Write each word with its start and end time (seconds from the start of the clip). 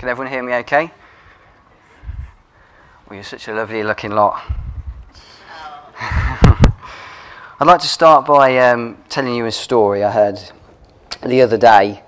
Can 0.00 0.08
everyone 0.08 0.32
hear 0.32 0.42
me 0.42 0.54
okay? 0.54 0.90
Well, 3.06 3.16
you're 3.16 3.22
such 3.22 3.48
a 3.48 3.52
lovely 3.52 3.82
looking 3.82 4.12
lot. 4.12 4.42
I'd 6.00 7.66
like 7.66 7.80
to 7.80 7.86
start 7.86 8.24
by 8.24 8.56
um, 8.70 8.96
telling 9.10 9.34
you 9.34 9.44
a 9.44 9.52
story 9.52 10.02
I 10.02 10.10
heard 10.10 10.40
the 11.22 11.42
other 11.42 11.58
day. 11.58 12.02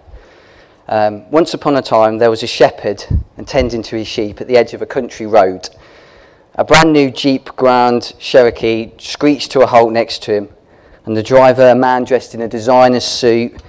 Um, 0.89 1.31
once 1.31 1.53
upon 1.53 1.77
a 1.77 1.83
time, 1.83 2.17
there 2.17 2.31
was 2.31 2.43
a 2.43 2.47
shepherd 2.47 3.05
attending 3.37 3.83
to 3.83 3.97
his 3.97 4.09
sheep 4.09 4.41
at 4.41 4.49
the 4.49 4.57
edge 4.57 4.73
of 4.73 4.81
a 4.81 4.87
country 4.87 5.27
road. 5.27 5.69
A 6.55 6.65
brand 6.65 6.95
new 6.95 7.11
Jeep 7.11 7.55
Grand 7.57 8.15
Cherokee 8.19 8.93
screeched 8.97 9.51
to 9.51 9.61
a 9.61 9.67
halt 9.67 9.93
next 9.93 10.23
to 10.23 10.33
him, 10.33 10.49
and 11.05 11.15
the 11.15 11.23
driver, 11.23 11.69
a 11.69 11.75
man 11.75 12.05
dressed 12.05 12.35
in 12.35 12.41
a 12.41 12.49
designer 12.49 13.01
suit 13.01 13.63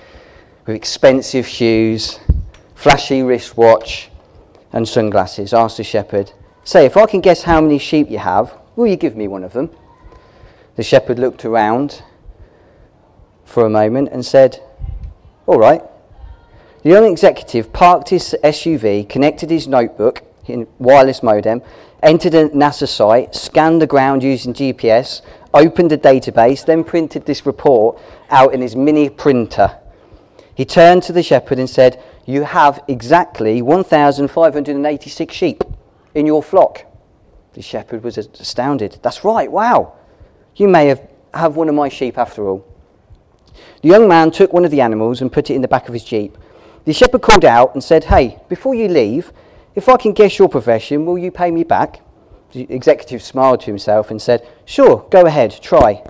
with 0.66 0.78
expensive 0.78 1.46
shoes, 1.46 2.22
flashy 2.74 3.22
wristwatch, 3.22 4.10
and 4.74 4.88
sunglasses, 4.88 5.54
asked 5.54 5.78
the 5.78 5.84
shepherd, 5.84 6.34
Say, 6.66 6.86
if 6.86 6.98
I 6.98 7.06
can 7.06 7.22
guess 7.22 7.44
how 7.44 7.62
many 7.62 7.78
sheep 7.78 8.10
you 8.10 8.18
have, 8.18 8.58
will 8.76 8.88
you 8.88 8.96
give 8.96 9.16
me 9.16 9.28
one 9.28 9.44
of 9.44 9.54
them? 9.54 9.70
The 10.76 10.84
shepherd 10.84 11.20
looked 11.20 11.46
around 11.46 12.02
for 13.46 13.66
a 13.66 13.70
moment 13.70 14.10
and 14.12 14.26
said, 14.26 14.60
All 15.46 15.60
right. 15.60 15.82
The 16.82 16.90
young 16.90 17.06
executive 17.06 17.72
parked 17.72 18.10
his 18.10 18.36
SUV, 18.44 19.08
connected 19.08 19.50
his 19.50 19.68
notebook 19.68 20.24
in 20.48 20.68
wireless 20.80 21.24
modem, 21.24 21.62
entered 22.02 22.34
a 22.34 22.50
NASA 22.50 22.88
site, 22.88 23.34
scanned 23.36 23.82
the 23.82 23.88
ground 23.88 24.24
using 24.24 24.54
GPS, 24.54 25.22
opened 25.54 25.92
a 25.92 25.98
database, 25.98 26.66
then 26.66 26.84
printed 26.84 27.26
this 27.26 27.46
report 27.46 28.00
out 28.30 28.54
in 28.54 28.62
his 28.62 28.76
mini 28.76 29.10
printer. 29.10 29.78
He 30.56 30.66
turned 30.66 31.04
to 31.04 31.14
the 31.14 31.24
shepherd 31.24 31.60
and 31.60 31.70
said, 31.70 32.04
You 32.26 32.44
have 32.44 32.84
exactly 32.88 33.62
1,586 33.62 35.36
sheep 35.36 35.64
in 36.16 36.26
your 36.26 36.42
flock. 36.42 36.86
The 37.54 37.62
shepherd 37.62 38.04
was 38.04 38.18
astounded. 38.18 39.00
That's 39.02 39.24
right, 39.24 39.52
wow. 39.52 39.94
You 40.56 40.68
may 40.68 40.88
have, 40.88 41.08
have 41.34 41.56
one 41.56 41.70
of 41.70 41.76
my 41.76 41.90
sheep 41.90 42.18
after 42.18 42.48
all. 42.48 42.66
The 43.82 43.90
young 43.90 44.08
man 44.08 44.32
took 44.32 44.54
one 44.54 44.66
of 44.66 44.72
the 44.72 44.82
animals 44.82 45.22
and 45.22 45.32
put 45.32 45.50
it 45.50 45.56
in 45.56 45.62
the 45.62 45.68
back 45.68 45.88
of 45.88 45.94
his 45.94 46.04
jeep. 46.04 46.38
The 46.86 46.94
shepherd 46.94 47.22
called 47.22 47.46
out 47.46 47.74
and 47.74 47.84
said, 47.84 48.06
Hey, 48.06 48.40
before 48.50 48.74
you 48.74 48.88
leave, 48.88 49.32
if 49.76 49.90
I 49.90 49.98
can 49.98 50.14
guess 50.14 50.40
your 50.40 50.50
profession, 50.50 51.06
will 51.06 51.18
you 51.18 51.32
pay 51.32 51.52
me 51.52 51.64
back? 51.64 52.02
The 52.52 52.72
executive 52.74 53.22
smiled 53.22 53.62
to 53.62 53.66
himself 53.68 54.12
and 54.12 54.22
said, 54.22 54.48
Sure, 54.66 55.08
go 55.10 55.26
ahead, 55.26 55.60
try. 55.62 56.04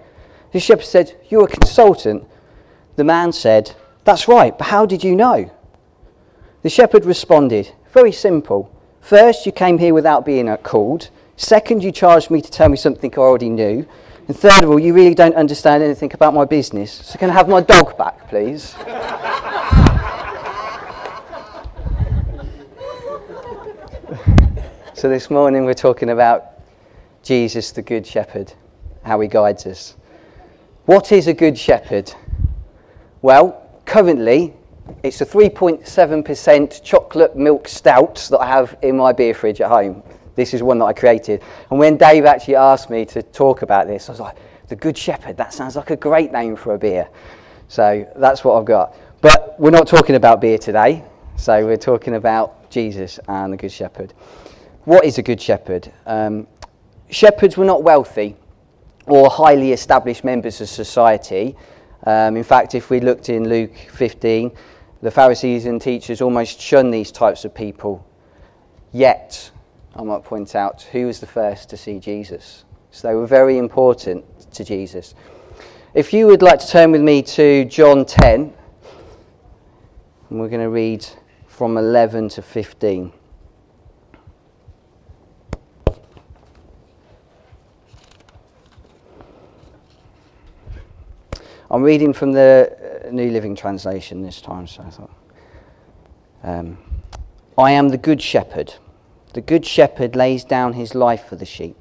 The 0.51 0.59
shepherd 0.59 0.85
said, 0.85 1.15
You're 1.29 1.45
a 1.45 1.47
consultant. 1.47 2.27
The 2.95 3.03
man 3.03 3.31
said, 3.31 3.75
That's 4.03 4.27
right, 4.27 4.57
but 4.57 4.67
how 4.67 4.85
did 4.85 5.03
you 5.03 5.15
know? 5.15 5.51
The 6.63 6.69
shepherd 6.69 7.05
responded, 7.05 7.71
Very 7.91 8.13
simple. 8.13 8.71
First, 9.01 9.45
you 9.45 9.51
came 9.51 9.77
here 9.77 9.93
without 9.93 10.25
being 10.25 10.47
uh, 10.47 10.55
called. 10.55 11.09
Second, 11.35 11.83
you 11.83 11.91
charged 11.91 12.31
me 12.31 12.41
to 12.41 12.49
tell 12.49 12.69
me 12.69 12.77
something 12.77 13.13
I 13.13 13.17
already 13.17 13.49
knew. 13.49 13.85
And 14.29 14.37
third 14.37 14.63
of 14.63 14.69
all, 14.69 14.79
you 14.79 14.93
really 14.93 15.13
don't 15.13 15.35
understand 15.35 15.83
anything 15.83 16.13
about 16.13 16.33
my 16.33 16.45
business. 16.45 16.93
So 16.93 17.19
can 17.19 17.29
I 17.29 17.33
have 17.33 17.49
my 17.49 17.59
dog 17.59 17.97
back, 17.97 18.29
please? 18.29 18.69
so 24.93 25.09
this 25.09 25.29
morning 25.29 25.65
we're 25.65 25.73
talking 25.73 26.11
about 26.11 26.61
Jesus, 27.23 27.71
the 27.71 27.81
Good 27.81 28.07
Shepherd, 28.07 28.53
how 29.03 29.19
he 29.19 29.27
guides 29.27 29.65
us. 29.65 29.97
What 30.85 31.11
is 31.11 31.27
a 31.27 31.33
good 31.33 31.57
shepherd? 31.57 32.13
Well, 33.21 33.69
currently 33.85 34.53
it's 35.03 35.21
a 35.21 35.25
3.7% 35.25 36.83
chocolate 36.83 37.35
milk 37.35 37.67
stout 37.67 38.27
that 38.31 38.39
I 38.39 38.47
have 38.47 38.77
in 38.81 38.97
my 38.97 39.13
beer 39.13 39.33
fridge 39.33 39.61
at 39.61 39.69
home. 39.69 40.03
This 40.35 40.53
is 40.53 40.63
one 40.63 40.79
that 40.79 40.85
I 40.85 40.93
created. 40.93 41.41
And 41.69 41.79
when 41.79 41.97
Dave 41.97 42.25
actually 42.25 42.55
asked 42.55 42.89
me 42.89 43.05
to 43.05 43.21
talk 43.21 43.61
about 43.61 43.87
this, 43.87 44.09
I 44.09 44.11
was 44.11 44.19
like, 44.19 44.37
The 44.67 44.75
Good 44.75 44.97
Shepherd, 44.97 45.37
that 45.37 45.53
sounds 45.53 45.75
like 45.75 45.91
a 45.91 45.95
great 45.95 46.31
name 46.31 46.55
for 46.55 46.73
a 46.73 46.77
beer. 46.77 47.07
So 47.67 48.07
that's 48.15 48.43
what 48.43 48.57
I've 48.57 48.65
got. 48.65 48.95
But 49.21 49.59
we're 49.59 49.71
not 49.71 49.87
talking 49.87 50.15
about 50.15 50.41
beer 50.41 50.57
today. 50.57 51.03
So 51.37 51.65
we're 51.65 51.77
talking 51.77 52.15
about 52.15 52.69
Jesus 52.69 53.19
and 53.27 53.53
the 53.53 53.57
Good 53.57 53.71
Shepherd. 53.71 54.13
What 54.85 55.05
is 55.05 55.17
a 55.17 55.23
Good 55.23 55.41
Shepherd? 55.41 55.91
Um, 56.05 56.47
shepherds 57.09 57.55
were 57.55 57.65
not 57.65 57.83
wealthy 57.83 58.35
or 59.05 59.29
highly 59.29 59.71
established 59.71 60.23
members 60.23 60.59
of 60.61 60.69
society. 60.69 61.55
Um, 62.05 62.35
in 62.35 62.43
fact, 62.43 62.75
if 62.75 62.89
we 62.89 62.99
looked 62.99 63.29
in 63.29 63.47
Luke 63.47 63.75
15, 63.75 64.51
the 65.01 65.11
Pharisees 65.11 65.65
and 65.65 65.81
teachers 65.81 66.21
almost 66.21 66.59
shunned 66.59 66.93
these 66.93 67.11
types 67.11 67.45
of 67.45 67.53
people. 67.53 68.05
Yet, 68.91 69.51
I 69.95 70.03
might 70.03 70.23
point 70.23 70.55
out, 70.55 70.81
who 70.83 71.07
was 71.07 71.19
the 71.19 71.27
first 71.27 71.69
to 71.69 71.77
see 71.77 71.99
Jesus? 71.99 72.65
So 72.91 73.07
they 73.07 73.15
were 73.15 73.27
very 73.27 73.57
important 73.57 74.25
to 74.51 74.63
Jesus. 74.63 75.15
If 75.93 76.13
you 76.13 76.27
would 76.27 76.41
like 76.41 76.59
to 76.59 76.67
turn 76.67 76.91
with 76.91 77.01
me 77.01 77.21
to 77.21 77.65
John 77.65 78.05
10, 78.05 78.53
and 80.29 80.39
we're 80.39 80.49
going 80.49 80.61
to 80.61 80.69
read 80.69 81.05
from 81.47 81.77
11 81.77 82.29
to 82.29 82.41
15. 82.41 83.13
I'm 91.73 91.81
reading 91.81 92.13
from 92.13 92.33
the 92.33 93.01
uh, 93.03 93.09
New 93.09 93.31
Living 93.31 93.55
Translation 93.55 94.21
this 94.21 94.41
time, 94.41 94.67
so 94.67 94.83
I 94.83 94.89
thought. 94.91 95.11
Um, 96.43 96.77
I 97.57 97.71
am 97.71 97.89
the 97.89 97.97
Good 97.97 98.21
Shepherd. 98.21 98.75
The 99.33 99.41
Good 99.41 99.65
Shepherd 99.65 100.15
lays 100.15 100.43
down 100.43 100.73
his 100.73 100.93
life 100.93 101.25
for 101.25 101.35
the 101.35 101.47
sheep. 101.47 101.75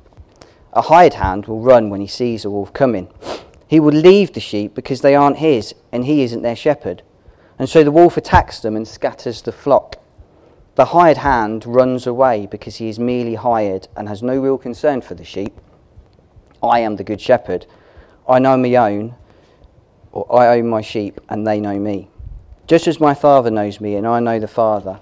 A 0.73 0.81
hired 0.81 1.13
hand 1.13 1.45
will 1.45 1.61
run 1.61 1.91
when 1.91 2.01
he 2.01 2.07
sees 2.07 2.47
a 2.47 2.51
wolf 2.51 2.73
coming. 2.73 3.13
He 3.69 3.81
will 3.81 3.93
leave 3.93 4.33
the 4.33 4.41
sheep 4.41 4.75
because 4.75 5.03
they 5.03 5.15
aren't 5.15 5.37
his 5.37 5.75
and 5.93 6.07
he 6.07 6.23
isn't 6.23 6.41
their 6.41 6.57
shepherd. 6.57 7.03
And 7.59 7.69
so 7.69 7.85
the 7.85 7.91
wolf 7.91 8.17
attacks 8.17 8.61
them 8.61 8.77
and 8.77 8.89
scatters 8.89 9.43
the 9.43 9.53
flock. 9.53 9.97
The 10.77 10.87
hired 10.87 11.19
hand 11.19 11.67
runs 11.67 12.07
away 12.07 12.47
because 12.47 12.77
he 12.77 12.89
is 12.89 12.99
merely 12.99 13.35
hired 13.35 13.89
and 13.95 14.09
has 14.09 14.23
no 14.23 14.41
real 14.41 14.57
concern 14.57 15.03
for 15.03 15.15
the 15.15 15.23
sheep. 15.23 15.53
I 16.63 16.81
am 16.81 16.97
the 16.97 17.05
Good 17.05 17.21
Shepherd. 17.21 17.67
I 18.27 18.39
know 18.39 18.57
my 18.57 18.75
own 18.77 19.17
or 20.13 20.33
I 20.33 20.59
own 20.59 20.69
my 20.69 20.81
sheep 20.81 21.21
and 21.29 21.47
they 21.47 21.61
know 21.61 21.79
me. 21.79 22.09
Just 22.67 22.87
as 22.87 23.01
my 23.01 23.15
Father 23.15 23.51
knows 23.51 23.81
me 23.81 23.97
and 23.97 24.07
I 24.07 24.21
know 24.21 24.39
the 24.39 24.49
Father, 24.49 25.01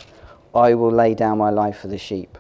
I 0.54 0.75
will 0.75 0.91
lay 0.91 1.15
down 1.15 1.38
my 1.38 1.50
life 1.50 1.78
for 1.78 1.88
the 1.88 1.98
sheep. 1.98 2.38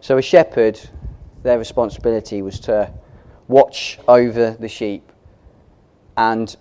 So, 0.00 0.16
a 0.16 0.22
shepherd, 0.22 0.80
their 1.42 1.58
responsibility 1.58 2.40
was 2.40 2.60
to 2.60 2.90
watch 3.46 3.98
over 4.08 4.52
the 4.52 4.68
sheep, 4.68 5.12
and 6.16 6.56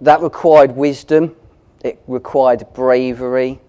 that 0.00 0.20
required 0.22 0.72
wisdom, 0.72 1.36
it 1.84 2.02
required 2.08 2.66
bravery, 2.74 3.60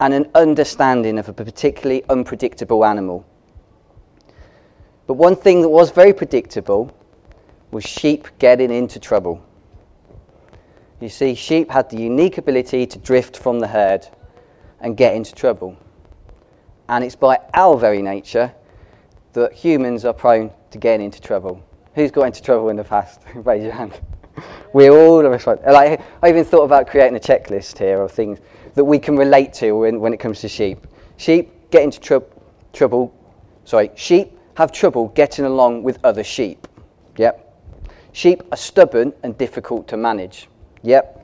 and 0.00 0.12
an 0.12 0.30
understanding 0.34 1.18
of 1.18 1.28
a 1.28 1.32
particularly 1.32 2.02
unpredictable 2.08 2.84
animal. 2.84 3.24
But 5.06 5.14
one 5.14 5.36
thing 5.36 5.60
that 5.62 5.68
was 5.68 5.90
very 5.90 6.12
predictable 6.12 6.94
was 7.70 7.84
sheep 7.84 8.28
getting 8.38 8.70
into 8.70 8.98
trouble. 8.98 9.44
You 11.00 11.08
see, 11.08 11.34
sheep 11.34 11.70
had 11.70 11.90
the 11.90 11.98
unique 11.98 12.38
ability 12.38 12.86
to 12.86 12.98
drift 12.98 13.36
from 13.36 13.60
the 13.60 13.66
herd 13.66 14.06
and 14.80 14.96
get 14.96 15.14
into 15.14 15.34
trouble. 15.34 15.76
And 16.88 17.04
it's 17.04 17.16
by 17.16 17.38
our 17.52 17.76
very 17.76 18.00
nature 18.00 18.54
that 19.32 19.52
humans 19.52 20.04
are 20.04 20.12
prone 20.12 20.50
to 20.70 20.78
getting 20.78 21.04
into 21.06 21.20
trouble. 21.20 21.62
Who's 21.94 22.10
got 22.10 22.24
into 22.24 22.42
trouble 22.42 22.68
in 22.68 22.76
the 22.76 22.84
past? 22.84 23.20
Raise 23.34 23.62
your 23.62 23.72
hand. 23.72 24.00
We're 24.72 24.92
all 24.92 25.24
of 25.24 25.32
us. 25.32 25.46
Like, 25.46 26.00
I 26.22 26.28
even 26.28 26.44
thought 26.44 26.64
about 26.64 26.88
creating 26.88 27.16
a 27.16 27.20
checklist 27.20 27.78
here 27.78 28.00
of 28.00 28.10
things 28.10 28.38
that 28.74 28.84
we 28.84 28.98
can 28.98 29.16
relate 29.16 29.52
to 29.54 29.72
when, 29.72 30.00
when 30.00 30.12
it 30.12 30.18
comes 30.18 30.40
to 30.40 30.48
sheep. 30.48 30.86
Sheep 31.16 31.70
get 31.70 31.82
into 31.82 32.00
tr- 32.00 32.18
trouble. 32.72 33.14
Sorry, 33.64 33.90
sheep 33.94 34.33
have 34.56 34.72
trouble 34.72 35.08
getting 35.08 35.44
along 35.44 35.82
with 35.82 35.98
other 36.04 36.24
sheep. 36.24 36.66
Yep. 37.16 37.40
Sheep 38.12 38.42
are 38.52 38.56
stubborn 38.56 39.12
and 39.22 39.36
difficult 39.36 39.88
to 39.88 39.96
manage. 39.96 40.48
Yep. 40.82 41.20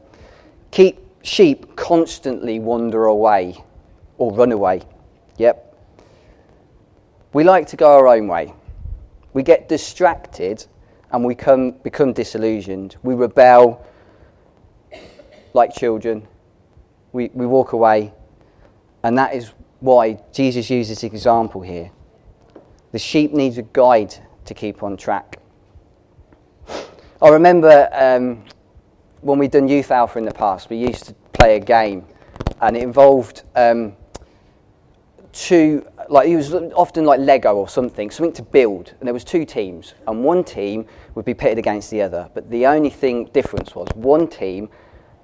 Keep 0.73 0.99
sheep 1.23 1.77
constantly 1.77 2.59
wander 2.59 3.07
away 3.07 3.63
or 4.19 4.33
run 4.33 4.53
away. 4.53 4.83
Yep. 5.39 5.67
We 7.33 7.45
like 7.45 7.69
to 7.69 7.77
go 7.77 7.93
our 7.93 8.09
own 8.09 8.27
way. 8.27 8.53
We 9.33 9.43
get 9.43 9.69
distracted 9.69 10.67
and 11.13 11.25
we 11.25 11.35
come, 11.35 11.73
become 11.73 12.13
disillusioned. 12.13 12.97
We 13.03 13.15
rebel 13.15 13.87
like 15.55 15.75
children. 15.75 16.27
We, 17.13 17.31
we 17.35 17.47
walk 17.47 17.73
away. 17.73 18.13
And 19.03 19.17
that 19.19 19.35
is 19.35 19.53
why 19.79 20.21
Jesus 20.33 20.69
uses 20.71 21.01
this 21.01 21.05
example 21.05 21.63
here. 21.63 21.91
The 22.93 22.99
sheep 22.99 23.33
needs 23.33 23.57
a 23.57 23.63
guide 23.63 24.15
to 24.47 24.55
keep 24.55 24.83
on 24.83 24.97
track. 24.97 25.39
I 27.23 27.29
remember 27.29 27.89
um, 27.93 28.45
when 29.21 29.39
we'd 29.39 29.53
done 29.53 29.69
Youth 29.69 29.91
Alpha 29.91 30.19
in 30.19 30.25
the 30.25 30.33
past, 30.35 30.71
we 30.71 30.77
used 30.77 31.05
to 31.05 31.15
play 31.33 31.57
a 31.57 31.61
game, 31.61 32.05
and 32.61 32.77
it 32.77 32.83
involved 32.83 33.43
um, 33.55 33.95
two, 35.33 35.87
like 36.09 36.29
it 36.29 36.37
was 36.37 36.53
often 36.53 37.05
like 37.05 37.21
Lego 37.21 37.55
or 37.55 37.69
something, 37.69 38.11
something 38.11 38.33
to 38.33 38.43
build, 38.43 38.95
and 38.99 39.07
there 39.07 39.15
was 39.15 39.25
two 39.25 39.45
teams, 39.45 39.95
and 40.09 40.25
one 40.25 40.43
team 40.43 40.87
would 41.15 41.25
be 41.25 41.35
pitted 41.35 41.59
against 41.59 41.91
the 41.91 42.03
other. 42.03 42.29
But 42.35 42.51
the 42.51 42.67
only 42.67 42.91
thing 42.91 43.27
difference 43.27 43.75
was 43.75 43.89
one 43.95 44.27
team 44.27 44.69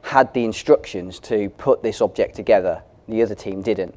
had 0.03 0.33
the 0.35 0.45
instructions 0.45 1.19
to 1.19 1.51
put 1.51 1.83
this 1.83 2.01
object 2.01 2.37
together, 2.37 2.83
the 3.09 3.23
other 3.23 3.35
team 3.35 3.61
didn't. 3.61 3.95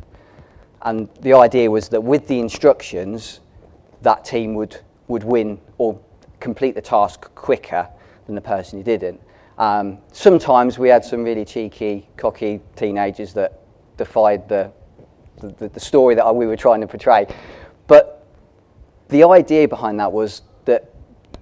And 0.81 1.09
the 1.19 1.33
idea 1.33 1.69
was 1.69 1.89
that 1.89 2.01
with 2.01 2.27
the 2.27 2.39
instructions, 2.39 3.41
that 4.01 4.25
team 4.25 4.55
would, 4.55 4.77
would 5.07 5.23
win 5.23 5.59
or 5.77 5.99
complete 6.39 6.75
the 6.75 6.81
task 6.81 7.33
quicker 7.35 7.87
than 8.25 8.35
the 8.35 8.41
person 8.41 8.79
who 8.79 8.83
didn't. 8.83 9.19
Um, 9.57 9.97
sometimes 10.13 10.79
we 10.79 10.87
had 10.87 11.03
some 11.03 11.23
really 11.23 11.43
cheeky, 11.43 12.07
cocky 12.15 12.61
teenagers 12.75 13.33
that 13.33 13.59
defied 13.97 14.47
the, 14.47 14.71
the, 15.41 15.67
the 15.67 15.79
story 15.79 16.15
that 16.15 16.33
we 16.33 16.45
were 16.45 16.55
trying 16.55 16.81
to 16.81 16.87
portray. 16.87 17.27
But 17.87 18.25
the 19.09 19.23
idea 19.25 19.67
behind 19.67 19.99
that 19.99 20.11
was 20.11 20.43
that 20.65 20.93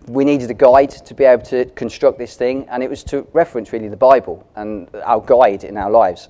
we 0.08 0.24
needed 0.24 0.50
a 0.50 0.54
guide 0.54 0.90
to 0.90 1.14
be 1.14 1.26
able 1.26 1.44
to 1.46 1.66
construct 1.76 2.18
this 2.18 2.36
thing, 2.36 2.68
and 2.70 2.82
it 2.82 2.90
was 2.90 3.04
to 3.04 3.28
reference 3.34 3.74
really 3.74 3.90
the 3.90 3.98
Bible 3.98 4.48
and 4.56 4.90
our 5.04 5.22
guide 5.22 5.64
in 5.64 5.78
our 5.78 5.92
lives. 5.92 6.30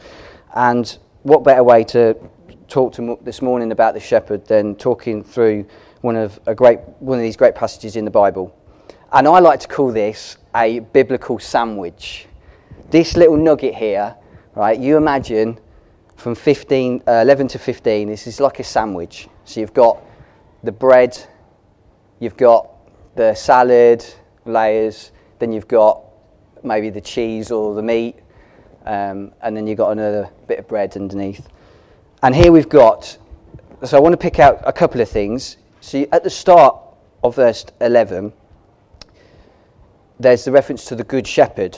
And 0.56 0.98
what 1.24 1.44
better 1.44 1.64
way 1.64 1.84
to 1.86 2.18
talk 2.68 2.94
to 2.94 3.18
this 3.22 3.42
morning 3.42 3.72
about 3.72 3.94
the 3.94 4.00
shepherd 4.00 4.46
than 4.48 4.76
talking 4.76 5.24
through 5.24 5.66
one 6.02 6.16
of 6.16 6.40
a 6.46 6.56
great 6.56 6.80
one 7.00 7.18
of 7.18 7.24
these 7.24 7.38
great 7.38 7.56
passages 7.56 7.96
in 7.96 8.06
the 8.06 8.12
Bible. 8.12 8.56
And 9.12 9.28
I 9.28 9.40
like 9.40 9.60
to 9.62 9.68
call 9.68 9.92
this 9.92 10.38
a 10.56 10.80
biblical 10.80 11.40
sandwich. 11.40 12.28
This 12.90 13.16
little 13.16 13.38
nugget 13.38 13.76
here, 13.76 14.16
right? 14.56 14.78
You 14.78 14.98
imagine 14.98 15.60
from 16.18 16.36
15, 16.36 17.04
uh, 17.08 17.12
11 17.12 17.48
to 17.50 17.60
15, 17.60 18.08
this 18.10 18.28
is 18.28 18.40
like 18.40 18.60
a 18.60 18.64
sandwich. 18.64 19.30
So 19.46 19.60
you've 19.60 19.74
got 19.74 20.02
the 20.64 20.72
bread, 20.72 21.18
you've 22.20 22.36
got 22.36 22.70
the 23.16 23.34
salad 23.34 24.04
layers, 24.46 25.12
then 25.40 25.52
you've 25.52 25.68
got 25.68 26.04
maybe 26.64 26.90
the 26.90 27.02
cheese 27.02 27.52
or 27.52 27.76
the 27.76 27.84
meat, 27.84 28.16
um, 28.86 29.32
and 29.42 29.56
then 29.56 29.68
you've 29.68 29.78
got 29.78 29.92
another 29.92 30.30
bit 30.48 30.60
of 30.60 30.68
bread 30.68 30.96
underneath. 30.98 31.48
And 32.24 32.36
here 32.36 32.52
we've 32.52 32.70
got, 32.70 33.18
so 33.84 33.96
I 33.98 34.00
want 34.00 34.14
to 34.14 34.18
pick 34.18 34.40
out 34.40 34.60
a 34.66 34.74
couple 34.74 35.02
of 35.02 35.10
things. 35.10 35.58
See, 35.88 36.06
at 36.12 36.26
the 36.26 36.30
start 36.30 36.78
of 37.24 37.38
verse 37.38 37.66
11, 37.80 38.34
there's 40.20 40.44
the 40.44 40.52
reference 40.52 40.84
to 40.88 40.96
the 40.96 41.04
Good 41.06 41.26
Shepherd. 41.26 41.76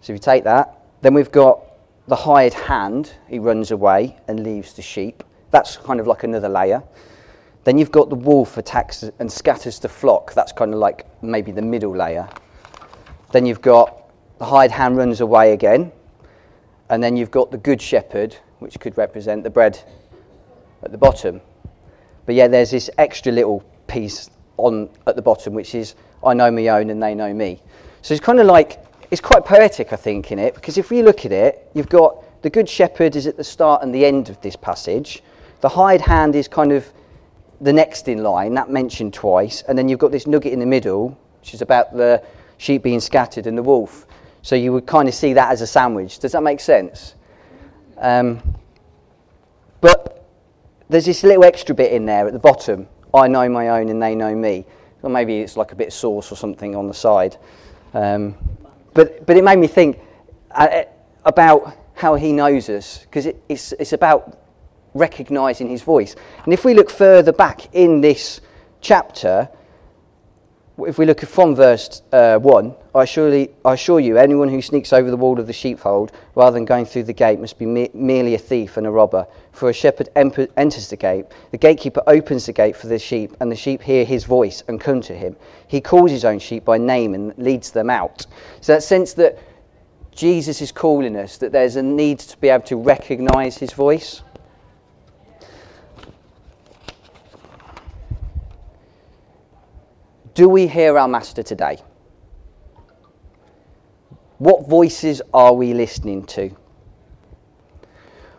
So 0.00 0.04
if 0.04 0.08
you 0.14 0.18
take 0.18 0.44
that, 0.44 0.80
then 1.02 1.12
we've 1.12 1.30
got 1.30 1.60
the 2.08 2.16
hired 2.16 2.54
hand, 2.54 3.12
he 3.28 3.38
runs 3.38 3.70
away 3.70 4.16
and 4.28 4.42
leaves 4.42 4.72
the 4.72 4.80
sheep. 4.80 5.22
That's 5.50 5.76
kind 5.76 6.00
of 6.00 6.06
like 6.06 6.22
another 6.22 6.48
layer. 6.48 6.82
Then 7.64 7.76
you've 7.76 7.92
got 7.92 8.08
the 8.08 8.14
wolf 8.14 8.56
attacks 8.56 9.02
and 9.02 9.30
scatters 9.30 9.78
the 9.78 9.90
flock. 9.90 10.32
That's 10.32 10.52
kind 10.52 10.72
of 10.72 10.80
like 10.80 11.04
maybe 11.22 11.52
the 11.52 11.60
middle 11.60 11.94
layer. 11.94 12.30
Then 13.30 13.44
you've 13.44 13.60
got 13.60 14.10
the 14.38 14.46
hired 14.46 14.70
hand 14.70 14.96
runs 14.96 15.20
away 15.20 15.52
again. 15.52 15.92
And 16.88 17.02
then 17.02 17.14
you've 17.14 17.30
got 17.30 17.50
the 17.50 17.58
good 17.58 17.82
shepherd 17.82 18.38
which 18.58 18.80
could 18.80 18.96
represent 18.96 19.44
the 19.44 19.50
bread 19.50 19.78
at 20.82 20.92
the 20.92 20.98
bottom. 20.98 21.42
But 22.30 22.36
yeah, 22.36 22.46
there's 22.46 22.70
this 22.70 22.88
extra 22.96 23.32
little 23.32 23.64
piece 23.88 24.30
on 24.56 24.88
at 25.08 25.16
the 25.16 25.20
bottom, 25.20 25.52
which 25.52 25.74
is 25.74 25.96
I 26.24 26.32
know 26.32 26.48
my 26.48 26.68
own 26.68 26.90
and 26.90 27.02
they 27.02 27.12
know 27.12 27.34
me. 27.34 27.60
So 28.02 28.14
it's 28.14 28.24
kind 28.24 28.38
of 28.38 28.46
like 28.46 28.78
it's 29.10 29.20
quite 29.20 29.44
poetic, 29.44 29.92
I 29.92 29.96
think, 29.96 30.30
in 30.30 30.38
it, 30.38 30.54
because 30.54 30.78
if 30.78 30.92
you 30.92 31.02
look 31.02 31.26
at 31.26 31.32
it, 31.32 31.68
you've 31.74 31.88
got 31.88 32.40
the 32.42 32.48
good 32.48 32.68
shepherd 32.68 33.16
is 33.16 33.26
at 33.26 33.36
the 33.36 33.42
start 33.42 33.82
and 33.82 33.92
the 33.92 34.06
end 34.06 34.28
of 34.28 34.40
this 34.42 34.54
passage. 34.54 35.24
The 35.60 35.68
hired 35.68 36.02
hand 36.02 36.36
is 36.36 36.46
kind 36.46 36.70
of 36.70 36.88
the 37.60 37.72
next 37.72 38.06
in 38.06 38.22
line, 38.22 38.54
that 38.54 38.70
mentioned 38.70 39.12
twice, 39.12 39.62
and 39.62 39.76
then 39.76 39.88
you've 39.88 39.98
got 39.98 40.12
this 40.12 40.28
nugget 40.28 40.52
in 40.52 40.60
the 40.60 40.66
middle, 40.66 41.18
which 41.40 41.52
is 41.52 41.62
about 41.62 41.96
the 41.96 42.22
sheep 42.58 42.84
being 42.84 43.00
scattered 43.00 43.48
and 43.48 43.58
the 43.58 43.62
wolf. 43.64 44.06
So 44.42 44.54
you 44.54 44.72
would 44.72 44.86
kind 44.86 45.08
of 45.08 45.14
see 45.16 45.32
that 45.32 45.50
as 45.50 45.62
a 45.62 45.66
sandwich. 45.66 46.20
Does 46.20 46.30
that 46.30 46.44
make 46.44 46.60
sense? 46.60 47.16
Um, 47.98 48.40
but 49.80 50.19
there's 50.90 51.06
this 51.06 51.22
little 51.22 51.44
extra 51.44 51.74
bit 51.74 51.92
in 51.92 52.04
there 52.04 52.26
at 52.26 52.32
the 52.32 52.38
bottom. 52.38 52.88
I 53.14 53.28
know 53.28 53.48
my 53.48 53.68
own 53.68 53.88
and 53.88 54.02
they 54.02 54.14
know 54.14 54.34
me. 54.34 54.66
Or 55.02 55.08
maybe 55.08 55.38
it's 55.38 55.56
like 55.56 55.72
a 55.72 55.76
bit 55.76 55.88
of 55.88 55.94
sauce 55.94 56.30
or 56.30 56.36
something 56.36 56.76
on 56.76 56.88
the 56.88 56.94
side. 56.94 57.36
Um, 57.94 58.34
but, 58.92 59.24
but 59.24 59.36
it 59.36 59.44
made 59.44 59.58
me 59.58 59.68
think 59.68 60.00
uh, 60.50 60.82
about 61.24 61.76
how 61.94 62.16
he 62.16 62.32
knows 62.32 62.68
us, 62.68 62.98
because 62.98 63.26
it, 63.26 63.42
it's, 63.48 63.72
it's 63.72 63.92
about 63.92 64.38
recognizing 64.94 65.68
his 65.68 65.82
voice. 65.82 66.16
And 66.44 66.52
if 66.52 66.64
we 66.64 66.74
look 66.74 66.90
further 66.90 67.32
back 67.32 67.74
in 67.74 68.00
this 68.00 68.40
chapter, 68.80 69.48
if 70.86 70.98
we 70.98 71.06
look 71.06 71.22
at 71.22 71.28
from 71.28 71.54
verse 71.54 72.02
uh, 72.12 72.38
1, 72.38 72.74
I, 72.94 73.04
surely, 73.04 73.50
I 73.64 73.74
assure 73.74 74.00
you, 74.00 74.16
anyone 74.16 74.48
who 74.48 74.62
sneaks 74.62 74.92
over 74.92 75.10
the 75.10 75.16
wall 75.16 75.38
of 75.38 75.46
the 75.46 75.52
sheepfold 75.52 76.12
rather 76.34 76.54
than 76.54 76.64
going 76.64 76.84
through 76.84 77.04
the 77.04 77.12
gate 77.12 77.38
must 77.38 77.58
be 77.58 77.66
me- 77.66 77.90
merely 77.92 78.34
a 78.34 78.38
thief 78.38 78.76
and 78.76 78.86
a 78.86 78.90
robber. 78.90 79.26
For 79.52 79.68
a 79.68 79.72
shepherd 79.72 80.08
enters 80.16 80.88
the 80.88 80.96
gate, 80.96 81.26
the 81.50 81.58
gatekeeper 81.58 82.02
opens 82.06 82.46
the 82.46 82.52
gate 82.52 82.76
for 82.76 82.86
the 82.86 82.98
sheep, 82.98 83.36
and 83.40 83.50
the 83.50 83.56
sheep 83.56 83.82
hear 83.82 84.04
his 84.04 84.24
voice 84.24 84.62
and 84.68 84.80
come 84.80 85.00
to 85.02 85.14
him. 85.14 85.36
He 85.66 85.80
calls 85.80 86.10
his 86.10 86.24
own 86.24 86.38
sheep 86.38 86.64
by 86.64 86.78
name 86.78 87.14
and 87.14 87.36
leads 87.36 87.70
them 87.70 87.90
out. 87.90 88.26
So 88.60 88.74
that 88.74 88.82
sense 88.82 89.12
that 89.14 89.38
Jesus 90.12 90.60
is 90.60 90.72
calling 90.72 91.16
us, 91.16 91.36
that 91.38 91.52
there's 91.52 91.76
a 91.76 91.82
need 91.82 92.18
to 92.20 92.36
be 92.38 92.48
able 92.48 92.64
to 92.66 92.76
recognize 92.76 93.58
his 93.58 93.72
voice. 93.72 94.22
Do 100.40 100.48
we 100.48 100.66
hear 100.66 100.96
our 100.96 101.06
Master 101.06 101.42
today? 101.42 101.80
What 104.38 104.66
voices 104.66 105.20
are 105.34 105.52
we 105.52 105.74
listening 105.74 106.24
to? 106.28 106.56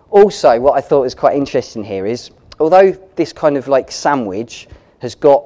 Also, 0.09 0.59
what 0.59 0.75
I 0.75 0.81
thought 0.81 1.01
was 1.01 1.13
quite 1.13 1.37
interesting 1.37 1.83
here 1.83 2.07
is 2.07 2.31
although 2.59 2.93
this 3.17 3.31
kind 3.31 3.55
of 3.55 3.67
like 3.67 3.91
sandwich 3.91 4.67
has 4.97 5.13
got 5.13 5.45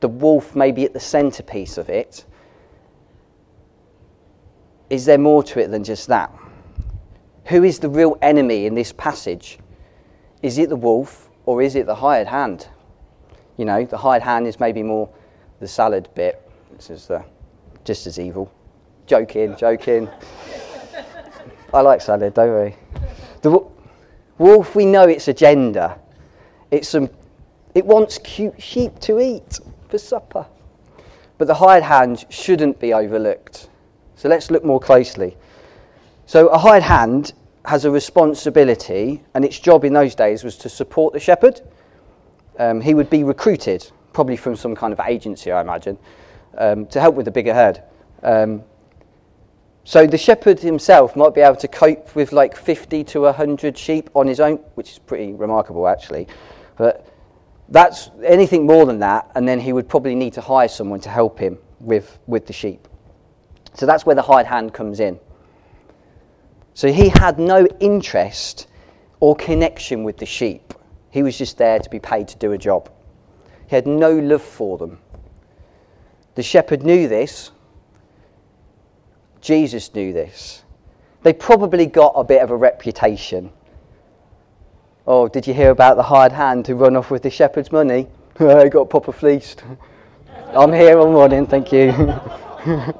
the 0.00 0.08
wolf 0.08 0.56
maybe 0.56 0.86
at 0.86 0.94
the 0.94 1.00
centerpiece 1.00 1.76
of 1.76 1.90
it, 1.90 2.24
is 4.88 5.04
there 5.04 5.18
more 5.18 5.42
to 5.42 5.60
it 5.60 5.70
than 5.70 5.84
just 5.84 6.06
that? 6.06 6.34
Who 7.48 7.62
is 7.62 7.78
the 7.78 7.90
real 7.90 8.16
enemy 8.22 8.64
in 8.64 8.74
this 8.74 8.90
passage? 8.90 9.58
Is 10.40 10.56
it 10.56 10.70
the 10.70 10.76
wolf 10.76 11.28
or 11.44 11.60
is 11.60 11.76
it 11.76 11.84
the 11.84 11.96
hired 11.96 12.28
hand? 12.28 12.68
You 13.58 13.66
know, 13.66 13.84
the 13.84 13.98
hired 13.98 14.22
hand 14.22 14.46
is 14.46 14.58
maybe 14.58 14.82
more 14.82 15.10
the 15.60 15.68
salad 15.68 16.08
bit. 16.14 16.42
This 16.74 16.90
is 16.90 17.10
uh, 17.10 17.22
just 17.84 18.06
as 18.06 18.18
evil. 18.18 18.50
Joking, 19.06 19.54
joking. 19.56 20.08
I 21.74 21.80
like 21.82 22.00
salad, 22.00 22.34
don't 22.34 22.64
we? 22.64 22.74
The 23.42 23.64
wolf, 24.38 24.74
we 24.74 24.86
know 24.86 25.04
its 25.04 25.28
agenda. 25.28 25.98
It's 26.70 26.88
some, 26.88 27.10
it 27.74 27.84
wants 27.84 28.18
cute 28.18 28.60
sheep 28.60 28.98
to 29.00 29.20
eat 29.20 29.60
for 29.88 29.98
supper. 29.98 30.46
But 31.38 31.46
the 31.46 31.54
hired 31.54 31.82
hand 31.82 32.24
shouldn't 32.30 32.80
be 32.80 32.92
overlooked. 32.92 33.68
So 34.16 34.28
let's 34.28 34.50
look 34.50 34.64
more 34.64 34.80
closely. 34.80 35.36
So 36.26 36.48
a 36.48 36.58
hired 36.58 36.82
hand 36.82 37.32
has 37.66 37.84
a 37.84 37.90
responsibility, 37.90 39.22
and 39.34 39.44
its 39.44 39.58
job 39.58 39.84
in 39.84 39.92
those 39.92 40.14
days 40.14 40.42
was 40.42 40.56
to 40.58 40.68
support 40.68 41.12
the 41.12 41.20
shepherd. 41.20 41.60
Um, 42.58 42.80
he 42.80 42.94
would 42.94 43.10
be 43.10 43.24
recruited 43.24 43.90
probably 44.12 44.36
from 44.36 44.56
some 44.56 44.74
kind 44.74 44.92
of 44.92 45.00
agency, 45.00 45.50
I 45.50 45.60
imagine, 45.60 45.98
um, 46.58 46.86
to 46.86 47.00
help 47.00 47.14
with 47.14 47.24
the 47.24 47.30
bigger 47.30 47.54
herd. 47.54 47.82
Um, 48.22 48.62
so 49.84 50.06
the 50.06 50.18
shepherd 50.18 50.60
himself 50.60 51.16
might 51.16 51.34
be 51.34 51.40
able 51.40 51.56
to 51.56 51.68
cope 51.68 52.14
with 52.14 52.32
like 52.32 52.56
50 52.56 53.02
to 53.04 53.20
100 53.22 53.76
sheep 53.76 54.10
on 54.14 54.26
his 54.26 54.40
own, 54.40 54.56
which 54.74 54.92
is 54.92 54.98
pretty 54.98 55.32
remarkable 55.32 55.88
actually. 55.88 56.28
But 56.76 57.06
that's 57.68 58.10
anything 58.24 58.66
more 58.66 58.84
than 58.84 58.98
that, 58.98 59.30
and 59.34 59.48
then 59.48 59.60
he 59.60 59.72
would 59.72 59.88
probably 59.88 60.14
need 60.14 60.34
to 60.34 60.40
hire 60.40 60.68
someone 60.68 61.00
to 61.00 61.08
help 61.08 61.38
him 61.38 61.58
with, 61.78 62.18
with 62.26 62.46
the 62.46 62.52
sheep. 62.52 62.88
So 63.74 63.86
that's 63.86 64.04
where 64.04 64.16
the 64.16 64.22
hired 64.22 64.46
hand 64.46 64.74
comes 64.74 65.00
in. 65.00 65.18
So 66.74 66.92
he 66.92 67.08
had 67.08 67.38
no 67.38 67.66
interest 67.78 68.66
or 69.20 69.36
connection 69.36 70.02
with 70.02 70.16
the 70.16 70.26
sheep. 70.26 70.74
He 71.10 71.22
was 71.22 71.36
just 71.36 71.58
there 71.58 71.78
to 71.78 71.90
be 71.90 72.00
paid 72.00 72.28
to 72.28 72.38
do 72.38 72.52
a 72.52 72.58
job. 72.58 72.90
He 73.70 73.76
had 73.76 73.86
no 73.86 74.10
love 74.10 74.42
for 74.42 74.78
them. 74.78 74.98
The 76.34 76.42
shepherd 76.42 76.82
knew 76.82 77.06
this. 77.06 77.52
Jesus 79.40 79.94
knew 79.94 80.12
this. 80.12 80.64
They 81.22 81.32
probably 81.32 81.86
got 81.86 82.14
a 82.16 82.24
bit 82.24 82.42
of 82.42 82.50
a 82.50 82.56
reputation. 82.56 83.52
Oh, 85.06 85.28
did 85.28 85.46
you 85.46 85.54
hear 85.54 85.70
about 85.70 85.96
the 85.96 86.02
hired 86.02 86.32
hand 86.32 86.66
who 86.66 86.74
run 86.74 86.96
off 86.96 87.12
with 87.12 87.22
the 87.22 87.30
shepherd's 87.30 87.70
money? 87.70 88.08
I 88.40 88.68
got 88.68 88.90
proper 88.90 89.12
fleeced. 89.12 89.62
I'm 90.48 90.72
here 90.72 90.98
all 90.98 91.12
morning, 91.12 91.46
thank 91.46 91.70
you. 91.72 91.92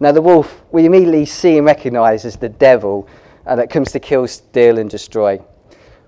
Now, 0.00 0.12
the 0.12 0.20
wolf, 0.20 0.64
we 0.70 0.84
immediately 0.84 1.24
see 1.24 1.56
and 1.56 1.64
recognize 1.64 2.26
as 2.26 2.36
the 2.36 2.48
devil 2.48 3.08
uh, 3.46 3.56
that 3.56 3.70
comes 3.70 3.92
to 3.92 4.00
kill, 4.00 4.26
steal, 4.26 4.78
and 4.78 4.90
destroy. 4.90 5.40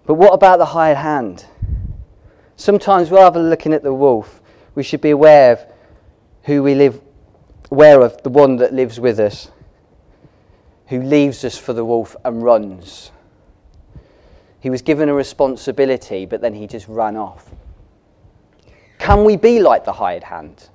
But 0.04 0.14
what 0.14 0.34
about 0.34 0.58
the 0.58 0.66
hired 0.66 0.98
hand? 0.98 1.46
Sometimes, 2.56 3.10
rather 3.10 3.40
than 3.40 3.50
looking 3.50 3.74
at 3.74 3.82
the 3.82 3.92
wolf, 3.92 4.40
we 4.74 4.82
should 4.82 5.02
be 5.02 5.10
aware 5.10 5.52
of 5.52 5.66
who 6.44 6.62
we 6.62 6.74
live, 6.74 7.00
aware 7.70 8.00
of 8.00 8.22
the 8.22 8.30
one 8.30 8.56
that 8.56 8.72
lives 8.72 8.98
with 8.98 9.20
us, 9.20 9.50
who 10.88 11.02
leaves 11.02 11.44
us 11.44 11.58
for 11.58 11.74
the 11.74 11.84
wolf 11.84 12.16
and 12.24 12.42
runs. 12.42 13.10
He 14.60 14.70
was 14.70 14.82
given 14.82 15.08
a 15.08 15.14
responsibility, 15.14 16.24
but 16.24 16.40
then 16.40 16.54
he 16.54 16.66
just 16.66 16.88
ran 16.88 17.16
off. 17.16 17.50
Can 18.98 19.24
we 19.24 19.36
be 19.36 19.60
like 19.60 19.84
the 19.84 19.92
hired 19.92 20.24
hand? 20.24 20.70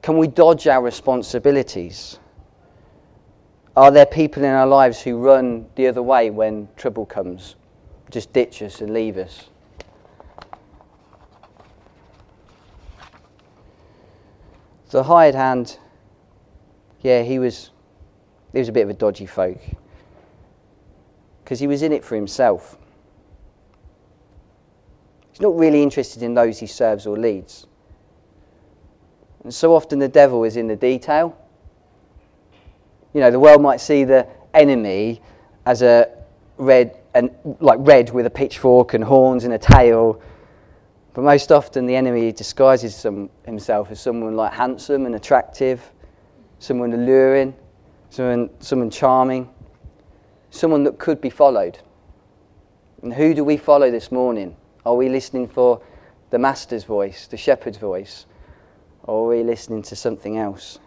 Can 0.00 0.18
we 0.18 0.26
dodge 0.26 0.66
our 0.66 0.82
responsibilities? 0.82 2.18
Are 3.76 3.90
there 3.90 4.06
people 4.06 4.42
in 4.42 4.50
our 4.50 4.66
lives 4.66 5.00
who 5.00 5.18
run 5.18 5.66
the 5.76 5.86
other 5.86 6.02
way 6.02 6.30
when 6.30 6.68
trouble 6.76 7.06
comes? 7.06 7.56
Just 8.12 8.34
ditch 8.34 8.60
us 8.60 8.82
and 8.82 8.92
leave 8.92 9.16
us? 9.16 9.48
The 14.90 15.02
hired 15.02 15.34
hand, 15.34 15.78
yeah, 17.00 17.22
he 17.22 17.38
was, 17.38 17.70
he 18.52 18.58
was 18.58 18.68
a 18.68 18.72
bit 18.72 18.82
of 18.82 18.90
a 18.90 18.92
dodgy 18.92 19.24
folk 19.24 19.58
because 21.42 21.58
he 21.58 21.66
was 21.66 21.80
in 21.80 21.92
it 21.92 22.04
for 22.04 22.14
himself. 22.14 22.76
He's 25.30 25.40
not 25.40 25.56
really 25.56 25.82
interested 25.82 26.22
in 26.22 26.34
those 26.34 26.58
he 26.58 26.66
serves 26.66 27.06
or 27.06 27.16
leads. 27.16 27.66
And 29.42 29.54
so 29.54 29.74
often 29.74 29.98
the 29.98 30.08
devil 30.08 30.44
is 30.44 30.58
in 30.58 30.66
the 30.66 30.76
detail. 30.76 31.34
You 33.14 33.22
know, 33.22 33.30
the 33.30 33.40
world 33.40 33.62
might 33.62 33.80
see 33.80 34.04
the 34.04 34.26
enemy 34.52 35.22
as 35.64 35.80
a 35.80 36.10
red 36.58 37.01
and 37.14 37.30
like 37.60 37.78
red 37.80 38.10
with 38.10 38.26
a 38.26 38.30
pitchfork 38.30 38.94
and 38.94 39.04
horns 39.04 39.44
and 39.44 39.52
a 39.52 39.58
tail. 39.58 40.20
But 41.14 41.22
most 41.22 41.52
often 41.52 41.86
the 41.86 41.94
enemy 41.94 42.32
disguises 42.32 42.94
some, 42.94 43.28
himself 43.44 43.90
as 43.90 44.00
someone 44.00 44.34
like 44.34 44.52
handsome 44.52 45.04
and 45.04 45.14
attractive, 45.14 45.92
someone 46.58 46.92
alluring, 46.92 47.54
someone, 48.08 48.50
someone 48.60 48.90
charming, 48.90 49.50
someone 50.50 50.84
that 50.84 50.98
could 50.98 51.20
be 51.20 51.30
followed. 51.30 51.78
And 53.02 53.12
who 53.12 53.34
do 53.34 53.44
we 53.44 53.56
follow 53.56 53.90
this 53.90 54.10
morning? 54.10 54.56
Are 54.86 54.94
we 54.94 55.08
listening 55.08 55.48
for 55.48 55.82
the 56.30 56.38
master's 56.38 56.84
voice, 56.84 57.26
the 57.26 57.36
shepherd's 57.36 57.78
voice? 57.78 58.26
Or 59.02 59.24
are 59.24 59.36
we 59.36 59.42
listening 59.42 59.82
to 59.82 59.96
something 59.96 60.38
else? 60.38 60.78